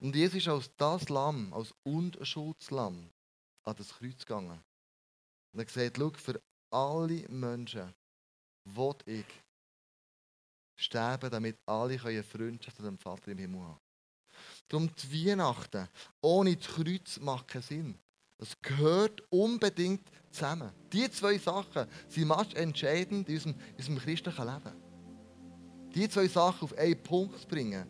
Und 0.00 0.16
Jesus 0.16 0.38
ist 0.38 0.48
als 0.48 0.70
das 0.76 1.08
Lamm, 1.08 1.52
als 1.54 1.72
Unschuldslamm, 1.84 3.08
an 3.62 3.76
das 3.76 3.90
Kreuz 3.90 4.26
gegangen. 4.26 4.60
Und 5.52 5.60
er 5.60 5.68
sagt, 5.68 5.96
schau, 5.96 6.10
für 6.10 6.42
alle 6.70 7.28
Menschen 7.28 7.94
will 8.64 8.96
ich 9.06 9.26
sterben, 10.76 11.30
damit 11.30 11.56
alle 11.66 12.02
eine 12.02 12.24
Freundschaft 12.24 12.76
zu 12.76 12.82
dem 12.82 12.98
Vater 12.98 13.30
im 13.30 13.38
Himmel 13.38 13.60
haben. 13.60 13.80
Darum 14.68 14.90
die 14.96 15.26
Weihnachten 15.28 15.88
ohne 16.20 16.56
das 16.56 16.66
Kreuz 16.66 17.20
macht 17.20 17.48
keinen 17.48 17.62
Sinn. 17.62 17.98
Es 18.38 18.60
gehört 18.60 19.22
unbedingt 19.30 20.10
zusammen. 20.32 20.72
Die 20.92 21.08
zwei 21.10 21.38
Sachen 21.38 21.86
sind 22.08 22.30
entscheidend 22.56 23.28
in 23.28 23.36
unserem, 23.36 23.54
in 23.54 23.76
unserem 23.76 23.98
christlichen 23.98 24.46
Leben. 24.46 24.81
Die 25.94 26.08
zwei 26.08 26.26
Sachen 26.26 26.64
auf 26.64 26.78
einen 26.78 27.02
Punkt 27.02 27.38
zu 27.38 27.46
bringen, 27.46 27.86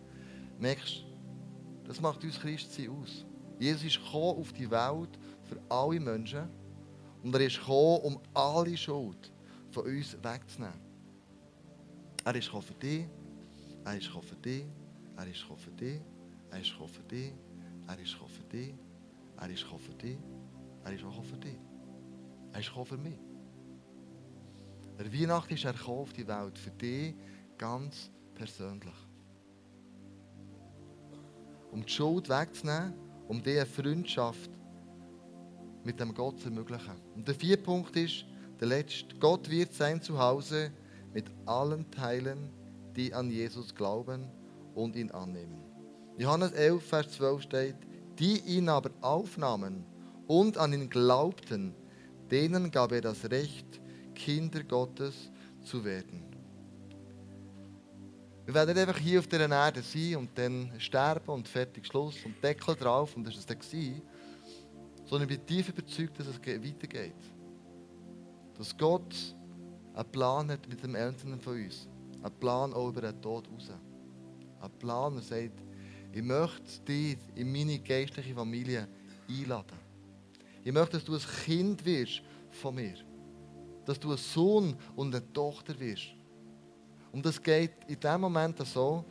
merkst 0.58 0.98
du, 0.98 1.88
das 1.88 2.00
macht 2.00 2.22
uns 2.24 2.38
Christsein 2.38 2.90
aus. 2.90 3.24
Jesus 3.58 3.84
ist 3.84 4.04
gekommen 4.04 4.40
auf 4.40 4.52
die 4.52 4.70
Welt 4.70 5.18
für 5.44 5.60
alle 5.68 6.00
Menschen 6.00 6.48
und 7.22 7.34
er 7.34 7.40
ist 7.42 7.58
gekommen, 7.58 8.00
um 8.02 8.20
alle 8.34 8.76
Schuld 8.76 9.32
von 9.70 9.84
uns 9.84 10.16
wegzunehmen. 10.22 10.80
Er 12.24 12.34
ist 12.34 12.46
gekommen 12.46 12.62
für 12.62 12.74
dich, 12.74 13.04
er 13.84 13.96
ist 13.96 14.06
gekommen 14.06 14.26
für 14.26 14.36
dich, 14.36 14.64
er 15.16 15.26
ist 15.26 15.40
gekommen 15.40 15.60
für 15.60 15.70
dich, 15.70 16.00
er 16.50 16.60
ist 16.60 16.70
gekommen 16.72 16.90
für 16.90 17.02
dich, 17.02 17.32
er 17.86 18.00
ist 18.00 18.12
gekommen 18.12 18.30
für 18.30 18.44
dich, 18.44 18.74
er 19.36 19.50
ist 19.50 19.62
gekommen 19.62 19.82
für 19.82 19.94
dich, 19.94 20.18
er 20.84 20.92
ist 20.92 21.04
auch 21.04 21.08
gekommen 21.08 21.24
für 21.24 21.36
dich. 21.36 21.58
Er 22.52 22.60
ist 22.60 22.68
gekommen 22.68 22.86
für 22.86 22.96
mich. 22.98 23.18
Der 24.98 25.12
Weihnachten 25.12 25.54
ist 25.54 25.64
er 25.64 25.72
gekommen 25.72 26.00
auf 26.00 26.12
die 26.12 26.26
Welt 26.26 26.58
für 26.58 26.70
dich 26.70 27.14
ganz 27.62 28.10
persönlich. 28.34 28.94
Um 31.70 31.86
die 31.86 31.92
Schuld 31.92 32.28
wegzunehmen, 32.28 32.92
um 33.28 33.40
diese 33.40 33.64
Freundschaft 33.64 34.50
mit 35.84 36.00
dem 36.00 36.12
Gott 36.12 36.40
zu 36.40 36.46
ermöglichen. 36.46 36.96
Und 37.14 37.28
der 37.28 37.36
vierte 37.36 37.62
Punkt 37.62 37.94
ist, 37.94 38.24
der 38.58 38.66
letzte, 38.66 39.16
Gott 39.20 39.48
wird 39.48 39.72
sein 39.72 40.02
Zuhause 40.02 40.72
mit 41.14 41.26
allen 41.46 41.88
Teilen, 41.92 42.50
die 42.96 43.14
an 43.14 43.30
Jesus 43.30 43.72
glauben 43.72 44.28
und 44.74 44.96
ihn 44.96 45.12
annehmen. 45.12 45.62
Johannes 46.18 46.50
11, 46.50 46.84
Vers 46.84 47.12
12 47.12 47.42
steht, 47.42 47.76
die 48.18 48.40
ihn 48.40 48.68
aber 48.68 48.90
aufnahmen 49.02 49.84
und 50.26 50.58
an 50.58 50.72
ihn 50.72 50.90
glaubten, 50.90 51.76
denen 52.28 52.72
gab 52.72 52.90
er 52.90 53.02
das 53.02 53.30
Recht, 53.30 53.80
Kinder 54.16 54.64
Gottes 54.64 55.30
zu 55.62 55.84
werden. 55.84 56.31
Wir 58.52 58.56
werden 58.66 58.74
nicht 58.76 58.86
einfach 58.86 59.00
hier 59.00 59.18
auf 59.18 59.26
dieser 59.26 59.48
Erde 59.50 59.80
sein 59.80 60.16
und 60.16 60.28
dann 60.36 60.70
sterben 60.78 61.30
und 61.30 61.48
fertig 61.48 61.86
Schluss 61.86 62.22
und 62.26 62.34
Deckel 62.44 62.76
drauf 62.76 63.16
und 63.16 63.24
das 63.26 63.32
war 63.32 63.40
es 63.40 63.46
dann. 63.46 64.02
sondern 65.06 65.30
ich 65.30 65.38
bin 65.38 65.46
tief 65.46 65.70
überzeugt, 65.70 66.20
dass 66.20 66.26
es 66.26 66.38
ge- 66.42 66.62
weitergeht. 66.62 67.14
Dass 68.58 68.76
Gott 68.76 69.14
einen 69.94 70.10
Plan 70.12 70.50
hat 70.50 70.68
mit 70.68 70.82
dem 70.82 70.94
Einzelnen 70.94 71.40
von 71.40 71.54
uns. 71.64 71.88
Einen 72.22 72.34
Plan 72.40 72.74
auch 72.74 72.90
über 72.90 73.00
den 73.00 73.22
Tod 73.22 73.48
raus. 73.50 73.70
Einen 74.60 74.78
Plan, 74.78 75.14
der 75.14 75.22
sagt, 75.22 75.62
ich 76.12 76.22
möchte 76.22 76.82
dich 76.86 77.16
in 77.34 77.50
meine 77.50 77.78
geistliche 77.78 78.34
Familie 78.34 78.86
einladen. 79.30 79.78
Ich 80.62 80.72
möchte, 80.72 80.98
dass 80.98 81.04
du 81.06 81.14
ein 81.14 81.22
Kind 81.46 81.82
wirst 81.86 82.20
von 82.50 82.74
mir. 82.74 82.96
Dass 83.86 83.98
du 83.98 84.10
ein 84.10 84.18
Sohn 84.18 84.76
und 84.94 85.14
eine 85.14 85.32
Tochter 85.32 85.80
wirst. 85.80 86.08
Und 87.12 87.24
das 87.26 87.40
geht 87.40 87.72
in 87.86 88.00
dem 88.00 88.20
Moment 88.20 88.58
so, 88.66 89.04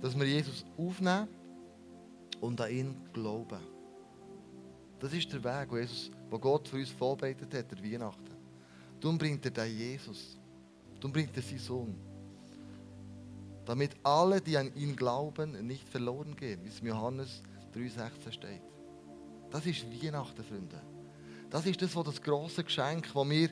dass 0.00 0.18
wir 0.18 0.26
Jesus 0.26 0.64
aufnehmen 0.76 1.28
und 2.40 2.60
an 2.60 2.70
ihn 2.70 2.96
glauben. 3.12 3.60
Das 4.98 5.12
ist 5.12 5.32
der 5.32 5.42
Weg, 5.42 5.70
wo, 5.70 5.78
Jesus, 5.78 6.10
wo 6.30 6.38
Gott 6.38 6.68
für 6.68 6.76
uns 6.76 6.90
vorbereitet 6.90 7.54
hat, 7.54 7.70
der 7.70 7.82
Weihnachten. 7.82 8.34
Darum 9.00 9.18
bringt 9.18 9.44
er 9.44 9.50
den 9.50 9.76
Jesus. 9.76 10.38
Darum 10.96 11.12
bringt 11.12 11.36
er 11.36 11.42
seinen 11.42 11.58
Sohn. 11.58 11.94
Damit 13.64 13.92
alle, 14.02 14.40
die 14.40 14.56
an 14.56 14.74
ihn 14.74 14.94
glauben, 14.94 15.66
nicht 15.66 15.88
verloren 15.88 16.36
gehen, 16.36 16.64
wie 16.64 16.68
es 16.68 16.80
im 16.80 16.88
Johannes 16.88 17.42
3,16 17.74 18.32
steht. 18.32 18.62
Das 19.50 19.64
ist 19.66 19.86
Weihnachten, 20.02 20.42
Freunde. 20.42 20.80
Das 21.50 21.64
ist 21.66 21.80
das, 21.80 21.94
was 21.94 22.04
das 22.04 22.20
grosse 22.20 22.64
Geschenk, 22.64 23.12
das 23.12 23.28
wir 23.28 23.50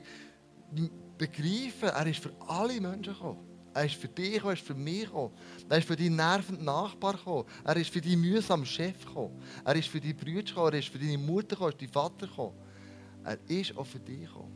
begreifen, 1.17 1.89
er 1.89 2.07
ist 2.07 2.19
für 2.19 2.33
alle 2.47 2.79
Menschen 2.79 3.13
gekommen. 3.13 3.53
Er 3.73 3.85
ist 3.85 3.95
für 3.95 4.07
dich 4.07 4.33
gekommen, 4.33 4.51
er 4.51 4.53
ist 4.53 4.67
für 4.67 4.75
mich 4.75 5.05
gekommen. 5.05 5.33
Er 5.69 5.77
ist 5.79 5.87
für 5.87 5.95
deinen 5.95 6.15
nervenden 6.15 6.65
Nachbar 6.65 7.13
gekommen. 7.13 7.45
Er 7.63 7.75
ist 7.75 7.89
für 7.89 8.01
deinen 8.01 8.21
mühsamen 8.21 8.65
Chef 8.65 9.05
gekommen. 9.05 9.41
Er 9.65 9.75
ist 9.75 9.87
für 9.87 9.99
deine 9.99 10.13
Brüder 10.13 10.43
gekommen. 10.43 10.73
Er 10.73 10.79
ist 10.79 10.89
für 10.89 10.99
deine 10.99 11.17
Mutter 11.17 11.55
gekommen. 11.55 11.71
Er 11.71 11.73
ist 11.73 11.79
für 11.79 11.85
deinen 11.85 11.93
Vater 11.93 12.27
gekommen. 12.27 12.57
Er 13.23 13.37
ist 13.47 13.77
auch 13.77 13.85
für 13.85 13.99
dich 13.99 14.21
gekommen. 14.21 14.51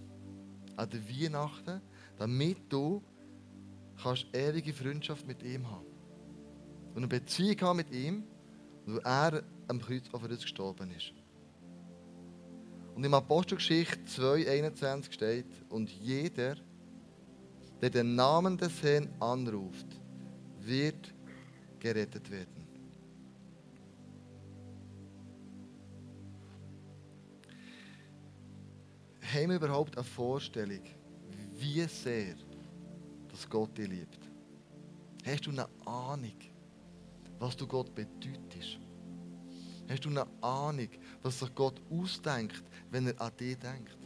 An 0.75 0.89
der 0.89 1.09
Weihnachten, 1.09 1.81
damit 2.17 2.57
du 2.71 3.01
kannst 4.01 4.27
ewige 4.33 4.73
Freundschaft 4.73 5.25
mit 5.25 5.41
ihm 5.41 5.69
haben. 5.69 5.85
Und 6.93 6.97
eine 6.97 7.07
Beziehung 7.07 7.59
haben 7.61 7.77
mit 7.77 7.91
ihm, 7.91 8.23
weil 8.85 8.99
er 8.99 9.43
am 9.67 9.81
Kreuz 9.81 10.03
auf 10.11 10.23
uns 10.23 10.41
gestorben 10.41 10.91
ist. 10.91 11.13
Und 12.97 13.03
im 13.03 13.13
Apostelgeschichte 13.13 13.99
2,21 14.07 15.11
steht, 15.13 15.45
und 15.69 15.87
jeder, 15.87 16.55
der 17.79 17.91
den 17.91 18.15
Namen 18.15 18.57
des 18.57 18.81
Herrn 18.81 19.07
anruft, 19.19 19.85
wird 20.61 21.13
gerettet 21.77 22.31
werden. 22.31 22.67
Haben 29.21 29.49
wir 29.49 29.57
überhaupt 29.57 29.95
eine 29.95 30.03
Vorstellung, 30.03 30.81
wie 31.53 31.83
sehr 31.83 32.33
dass 33.29 33.47
Gott 33.47 33.77
dich 33.77 33.89
liebt? 33.89 34.27
Hast 35.23 35.45
du 35.45 35.51
eine 35.51 35.67
Ahnung, 35.85 36.39
was 37.37 37.55
du 37.55 37.67
Gott 37.67 37.93
bedeutest? 37.93 38.79
Hast 39.89 40.03
du 40.03 40.09
eine 40.09 40.27
Ahnung, 40.41 40.89
was 41.21 41.39
sich 41.39 41.55
Gott 41.55 41.81
ausdenkt, 41.89 42.63
wenn 42.91 43.07
er 43.07 43.21
an 43.21 43.31
dich 43.37 43.57
denkt? 43.57 43.97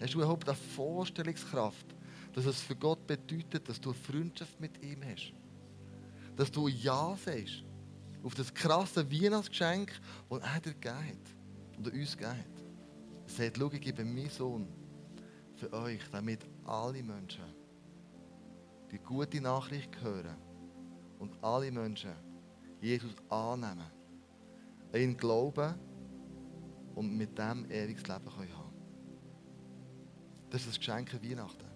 Hast 0.00 0.14
du 0.14 0.18
überhaupt 0.18 0.48
eine 0.48 0.56
Vorstellungskraft, 0.56 1.86
dass 2.32 2.46
es 2.46 2.60
für 2.60 2.76
Gott 2.76 3.06
bedeutet, 3.06 3.68
dass 3.68 3.80
du 3.80 3.92
Freundschaft 3.92 4.60
mit 4.60 4.82
ihm 4.82 5.02
hast? 5.04 5.32
Dass 6.36 6.50
du 6.50 6.68
Ja 6.68 7.16
sagst 7.16 7.64
auf 8.22 8.34
das 8.34 8.52
krasse 8.52 9.10
Weihnachtsgeschenk, 9.10 9.92
das 10.28 10.40
er 10.40 10.60
dir 10.60 10.74
gegeben 10.74 10.96
hat 10.96 11.78
und 11.78 11.92
uns 11.92 12.16
gegeben 12.16 12.38
hat. 12.38 12.56
Er 13.26 13.30
sagt, 13.30 13.56
schau, 13.56 13.72
ich 13.72 13.80
gebe 13.80 14.04
meinen 14.04 14.28
Sohn 14.28 14.68
für 15.54 15.72
euch, 15.72 16.00
damit 16.10 16.40
alle 16.64 17.02
Menschen 17.02 17.44
die 18.90 18.98
gute 18.98 19.40
Nachricht 19.40 20.00
hören 20.00 20.36
und 21.18 21.42
alle 21.42 21.70
Menschen 21.70 22.12
Jesus 22.80 23.14
annehmen, 23.28 23.90
an 24.92 25.00
ihn 25.00 25.16
glauben 25.16 25.74
und 26.96 27.16
mit 27.16 27.38
dem 27.38 27.70
ewiges 27.70 28.06
Leben 28.08 28.24
können 28.24 28.56
haben. 28.56 28.72
Das 30.50 30.62
ist 30.62 30.68
das 30.70 30.78
Geschenk 30.78 31.12
an 31.14 31.22
Weihnachten. 31.22 31.66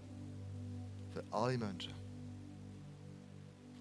Für 1.12 1.22
alle 1.30 1.58
Menschen. 1.58 1.92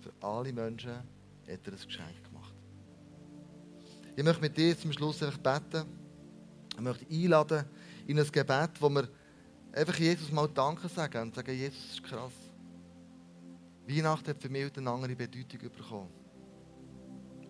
Für 0.02 0.14
alle 0.22 0.52
Menschen 0.52 0.92
hat 0.92 1.04
er 1.48 1.74
ein 1.74 1.80
Geschenk 1.80 2.24
gemacht. 2.26 2.54
Ich 4.16 4.24
möchte 4.24 4.42
mit 4.42 4.58
dir 4.58 4.78
zum 4.78 4.92
Schluss 4.92 5.24
einfach 5.24 5.38
beten. 5.38 5.88
Ich 6.76 6.82
möchte 6.82 7.06
einladen 7.10 7.66
in 8.06 8.20
ein 8.20 8.30
Gebet, 8.30 8.72
wo 8.80 8.90
wir 8.90 9.08
einfach 9.72 9.98
Jesus 9.98 10.32
mal 10.32 10.50
Danke 10.50 10.90
sagen 10.90 11.22
und 11.22 11.36
sagen, 11.36 11.56
Jesus, 11.56 11.94
ist 11.94 12.04
krass. 12.04 12.34
Weihnachten 13.88 14.28
hat 14.28 14.42
für 14.42 14.50
mich 14.50 14.76
eine 14.76 14.90
andere 14.90 15.16
Bedeutung 15.16 15.60
bekommen. 15.62 16.10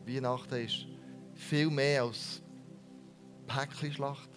Weihnachten 0.06 0.56
ist 0.64 0.86
viel 1.34 1.70
mehr 1.72 2.04
als 2.04 2.42
Päckchenschlacht. 3.50 4.30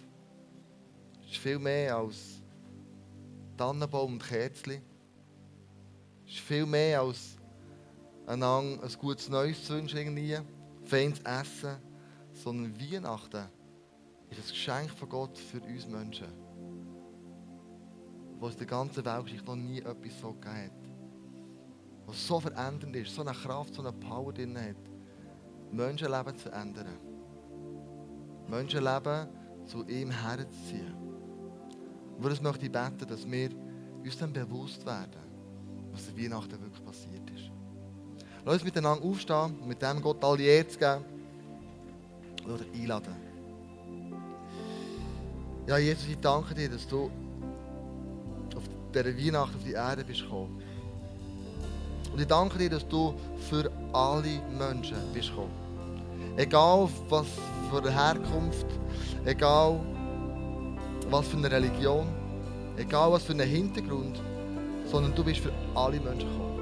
Es 1.23 1.31
ist 1.33 1.37
viel 1.37 1.59
mehr 1.59 1.95
als 1.95 2.41
Tannenbaum 3.57 4.13
und 4.13 4.23
Kerzchen. 4.23 4.81
Es 6.25 6.33
ist 6.33 6.39
viel 6.39 6.65
mehr 6.65 7.01
als 7.01 7.37
ein 8.25 8.79
gutes 8.99 9.29
Neues 9.29 9.65
zu 9.65 9.73
wünschen, 9.73 10.17
feines 10.85 11.19
Essen, 11.19 11.77
sondern 12.33 12.79
Weihnachten 12.79 13.47
ist 14.29 14.39
ein 14.39 14.47
Geschenk 14.47 14.89
von 14.89 15.09
Gott 15.09 15.37
für 15.37 15.61
uns 15.61 15.87
Menschen, 15.87 16.27
wo 18.39 18.47
es 18.47 18.57
der 18.57 18.65
ganzen 18.65 19.05
Weltgeschichte 19.05 19.45
noch 19.45 19.55
nie 19.55 19.79
etwas 19.79 20.19
so 20.19 20.33
gegeben 20.33 20.55
hat. 20.55 20.71
Was 22.05 22.27
so 22.27 22.39
verändernd 22.39 22.95
ist, 22.95 23.13
so 23.13 23.21
eine 23.21 23.31
Kraft, 23.31 23.75
so 23.75 23.81
eine 23.81 23.93
Power 23.93 24.33
drin 24.33 24.57
hat, 24.57 24.75
Menschenleben 25.71 26.35
zu 26.37 26.49
verändern. 26.49 27.12
Menschenleben 28.47 29.27
zu 29.65 29.85
ihm 29.87 30.11
herzuziehen. 30.11 30.93
Und 32.17 32.29
das 32.29 32.41
möchte 32.41 32.65
ich 32.65 32.71
beten, 32.71 33.07
dass 33.07 33.29
wir 33.29 33.49
uns 34.03 34.17
dann 34.17 34.33
bewusst 34.33 34.85
werden, 34.85 35.21
was 35.91 36.07
an 36.09 36.17
Weihnachten 36.17 36.61
wirklich 36.61 36.85
passiert 36.85 37.29
ist. 37.31 37.51
Lass 38.45 38.55
uns 38.55 38.63
miteinander 38.63 39.03
aufstehen 39.03 39.57
und 39.59 39.67
mit 39.67 39.81
dem 39.81 40.01
Gott 40.01 40.23
all 40.23 40.37
die 40.37 40.67
zu 40.67 40.77
geben 40.77 41.05
oder 42.45 42.63
einladen. 42.73 43.15
Ja, 45.65 45.77
Jesus, 45.77 46.07
ich 46.07 46.19
danke 46.19 46.53
dir, 46.53 46.69
dass 46.69 46.85
du 46.87 47.09
auf 48.55 48.63
dieser 48.93 49.17
Weihnacht 49.17 49.55
auf 49.55 49.63
die 49.63 49.71
Erde 49.71 50.03
bist 50.03 50.21
gekommen. 50.23 50.61
Und 52.11 52.19
ich 52.19 52.27
danke 52.27 52.57
dir, 52.57 52.69
dass 52.69 52.87
du 52.87 53.13
für 53.49 53.71
alle 53.93 54.41
Menschen 54.57 54.97
bist 55.13 55.29
gekommen. 55.29 55.51
Egal 56.35 56.89
was 57.09 57.27
für 57.73 57.79
eine 57.79 57.91
Herkunft, 57.91 58.67
egal 59.25 59.79
was 61.09 61.27
für 61.27 61.37
eine 61.37 61.49
Religion, 61.49 62.07
egal 62.77 63.11
was 63.11 63.23
für 63.23 63.33
einen 63.33 63.49
Hintergrund, 63.49 64.21
sondern 64.85 65.15
du 65.15 65.23
bist 65.23 65.39
für 65.39 65.51
alle 65.73 65.99
Menschen 65.99 66.29
gekommen. 66.29 66.59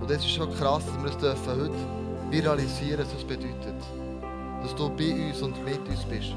Und 0.00 0.10
das 0.10 0.18
ist 0.18 0.30
schon 0.30 0.52
krass, 0.54 0.84
dass 0.84 0.98
wir 0.98 1.04
das 1.04 1.18
dürfen 1.18 1.62
heute 1.62 1.74
viralisieren, 2.30 3.00
was 3.00 3.12
das 3.12 3.24
bedeutet. 3.24 3.82
Dass 4.62 4.74
du 4.74 4.90
bei 4.90 5.28
uns 5.28 5.40
und 5.40 5.64
mit 5.64 5.88
uns 5.88 6.04
bist. 6.04 6.34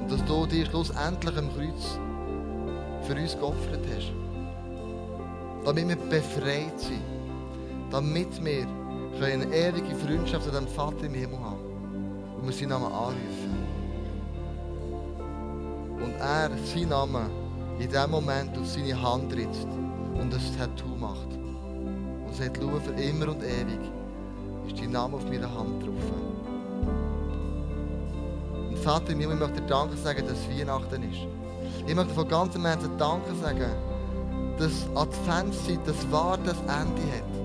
Und 0.00 0.10
dass 0.10 0.24
du 0.24 0.46
dir 0.46 0.66
schlussendlich 0.66 1.36
am 1.38 1.54
Kreuz 1.54 1.98
für 3.06 3.14
uns 3.14 3.38
geopfert 3.38 3.86
hast. 3.94 4.12
Damit 5.64 5.88
wir 5.88 5.96
befreit 5.96 6.80
sind. 6.80 7.02
Damit 7.90 8.44
wir 8.44 8.66
eine 9.20 9.44
ewige 9.44 9.94
Freundschaft 9.94 10.46
mit 10.46 10.54
dem 10.54 10.66
Vater 10.66 11.04
im 11.04 11.14
Himmel 11.14 11.38
haben. 11.38 11.60
Und 12.36 12.46
wir 12.46 12.52
seinen 12.52 12.70
Namen 12.70 12.86
anrufen. 12.86 13.66
Und 16.02 16.14
er 16.14 16.50
seinen 16.64 16.88
Namen 16.88 17.30
in 17.78 17.90
dem 17.90 18.10
Moment 18.10 18.56
auf 18.58 18.66
seine 18.66 19.00
Hand 19.00 19.32
ritzt 19.34 19.66
und 20.14 20.34
ein 20.34 20.58
Tattoo 20.58 20.96
macht. 20.98 21.28
Und 22.26 22.34
sagt, 22.34 22.58
schau, 22.60 22.78
für 22.80 23.00
immer 23.00 23.28
und 23.28 23.42
ewig 23.42 23.80
ist 24.66 24.80
dein 24.80 24.90
Name 24.90 25.16
auf 25.16 25.24
meiner 25.24 25.52
Hand 25.52 25.82
drauf. 25.82 26.12
Und 28.68 28.78
Vater 28.78 29.12
im 29.12 29.20
Himmel, 29.20 29.34
ich 29.34 29.40
möchte 29.40 29.60
dir 29.60 29.66
Danke 29.66 29.96
sagen, 29.96 30.24
dass 30.26 30.48
Weihnachten 30.48 31.02
ist. 31.02 31.26
Ich 31.86 31.94
möchte 31.94 32.14
von 32.14 32.28
ganzem 32.28 32.64
Herzen 32.64 32.96
Danke 32.98 33.34
sagen, 33.34 33.70
dass 34.58 34.86
Adventszeit, 34.94 35.80
das 35.86 36.10
wahr 36.10 36.38
das 36.44 36.58
Ende 36.60 37.02
hat. 37.12 37.41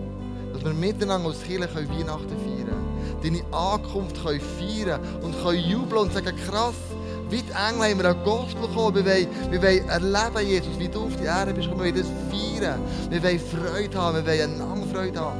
Dass 0.58 0.66
wir 0.66 0.74
miteinander 0.74 1.30
als 1.30 1.43
Kirche 1.43 1.70
Weihnachten 1.76 2.30
feiern 2.30 2.66
können. 2.66 3.18
Deine 3.22 3.41
Ankunft 3.55 4.24
können 4.24 4.41
feiern 4.41 4.99
und 5.22 5.36
können 5.43 5.60
jubeln 5.70 6.01
und 6.03 6.14
sagen, 6.14 6.36
krass, 6.47 6.76
wie 7.30 7.41
die 7.41 7.51
Engel 7.51 7.91
haben 7.91 7.99
wir 7.99 8.10
ein 8.10 8.24
Gospel 8.24 8.62
bekommen. 8.68 8.95
Wir 8.95 9.05
wollen, 9.05 9.28
wir 9.51 9.62
wollen 9.62 9.89
erleben, 9.89 10.47
Jesus, 10.47 10.80
wie 10.80 10.88
du 10.88 11.03
auf 11.03 11.16
die 11.20 11.26
Erde 11.26 11.53
bist. 11.53 11.70
Wir 11.70 11.78
wollen 11.78 11.95
das 11.95 12.08
feiern. 12.32 12.80
Wir 13.10 13.22
wollen 13.24 13.39
Freude 13.39 13.97
haben, 13.97 14.18
wir 14.18 14.26
wollen 14.26 14.62
einander 14.62 14.88
Freude 14.93 15.20
haben. 15.20 15.38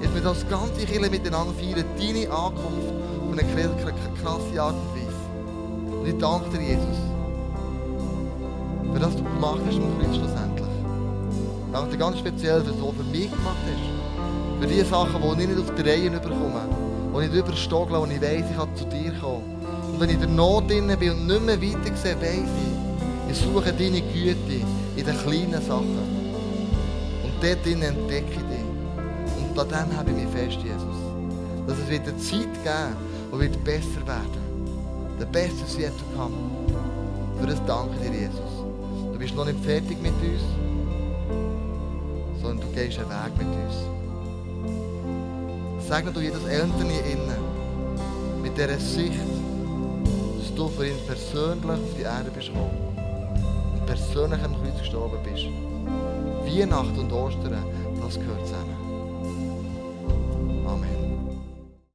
Ich 0.00 0.14
wir 0.14 0.22
das 0.22 0.48
ganze 0.48 0.86
Kirche 0.86 1.10
miteinander 1.10 1.52
feiern, 1.54 1.84
deine 1.98 2.30
Ankunft 2.30 2.88
auf 3.20 3.32
eine 3.32 3.42
kr- 3.42 3.74
kr- 3.84 4.22
krasse 4.22 4.62
Art 4.62 4.74
und 4.74 4.94
Weise. 4.96 6.00
Und 6.00 6.06
ich 6.06 6.18
danke 6.18 6.50
dir, 6.56 6.62
Jesus, 6.62 6.98
für 8.92 8.98
das 9.00 9.16
du 9.16 9.22
gemacht 9.22 9.60
hast 9.66 9.76
am 9.76 9.98
Kreuz 10.00 10.16
schlussendlich. 10.16 10.68
Ich 11.66 11.72
danke 11.72 11.90
dir 11.90 11.98
ganz 11.98 12.18
speziell 12.18 12.60
für 12.60 12.70
das, 12.70 12.80
was 12.80 12.80
du 12.80 12.92
für 12.92 13.04
mich 13.10 13.30
gemacht 13.30 13.56
hast. 13.66 13.97
Für 14.60 14.66
die 14.66 14.82
Sachen, 14.82 15.22
die 15.22 15.42
ich 15.42 15.48
nicht 15.48 15.60
auf 15.60 15.74
die 15.74 15.82
Reihe 15.82 16.10
bekomme, 16.10 16.62
die 17.14 17.24
ich 17.24 17.30
nicht 17.30 17.38
überstogle 17.38 17.98
und 18.00 18.10
ich 18.10 18.20
weiss, 18.20 18.44
ich 18.50 18.56
kann 18.56 18.74
zu 18.74 18.84
dir 18.86 19.12
kommen. 19.20 19.42
Und 19.92 20.00
wenn 20.00 20.08
ich 20.08 20.16
in 20.16 20.20
der 20.20 20.30
Not 20.30 20.68
drin 20.68 20.92
bin 20.98 21.10
und 21.12 21.26
nicht 21.26 21.46
mehr 21.46 21.62
weiter 21.62 21.96
sehe, 21.96 22.20
weiss 22.20 22.50
ich, 22.64 23.30
ich 23.30 23.38
suche 23.38 23.72
deine 23.72 24.00
Güte 24.00 24.64
in 24.96 25.06
den 25.06 25.18
kleinen 25.18 25.62
Sachen. 25.62 25.98
Und 27.22 27.32
dort 27.40 27.64
drin 27.64 27.82
entdecke 27.82 28.32
ich 28.32 28.36
dich. 28.36 29.50
Und 29.50 29.58
an 29.58 29.68
dem 29.68 29.96
habe 29.96 30.10
ich 30.10 30.16
mich 30.16 30.28
fest, 30.28 30.58
Jesus. 30.64 30.98
Dass 31.66 31.78
es 31.78 31.88
wieder 31.88 32.16
Zeit 32.18 32.52
geben 32.64 33.40
wird 33.40 33.64
besser 33.64 34.06
werden. 34.06 34.48
The 35.18 35.26
best 35.26 35.54
is 35.66 35.76
yet 35.76 35.92
to. 36.16 36.30
Für 37.40 37.46
das 37.46 37.64
danke 37.66 37.96
dir, 38.00 38.20
Jesus. 38.20 38.64
Du 39.12 39.18
bist 39.18 39.34
noch 39.34 39.44
nicht 39.44 39.58
fertig 39.64 40.00
mit 40.02 40.12
uns, 40.12 40.42
sondern 42.40 42.60
du 42.60 42.74
gehst 42.74 42.98
einen 42.98 43.10
Weg 43.10 43.38
mit 43.38 43.46
uns. 43.46 43.97
Segne 45.88 46.12
du 46.12 46.20
jedes 46.20 46.44
Eltern 46.44 46.90
hier 46.90 47.02
innen 47.06 48.42
mit 48.42 48.54
dieser 48.58 48.78
Sicht, 48.78 49.18
dass 50.38 50.54
du 50.54 50.68
für 50.68 50.86
ihn 50.86 50.98
persönlich 51.06 51.64
auf 51.64 51.94
die 51.96 52.02
Erde 52.02 52.30
bist 52.30 52.48
gekommen 52.48 52.94
und 53.72 53.86
persönlich 53.86 54.42
am 54.44 54.54
Kreuz 54.60 54.78
gestorben 54.80 55.16
bist. 55.24 55.46
Weihnachten 56.44 56.98
und 56.98 57.10
Ostern, 57.10 57.64
das 58.02 58.16
gehört 58.16 58.46
zusammen. 58.46 58.77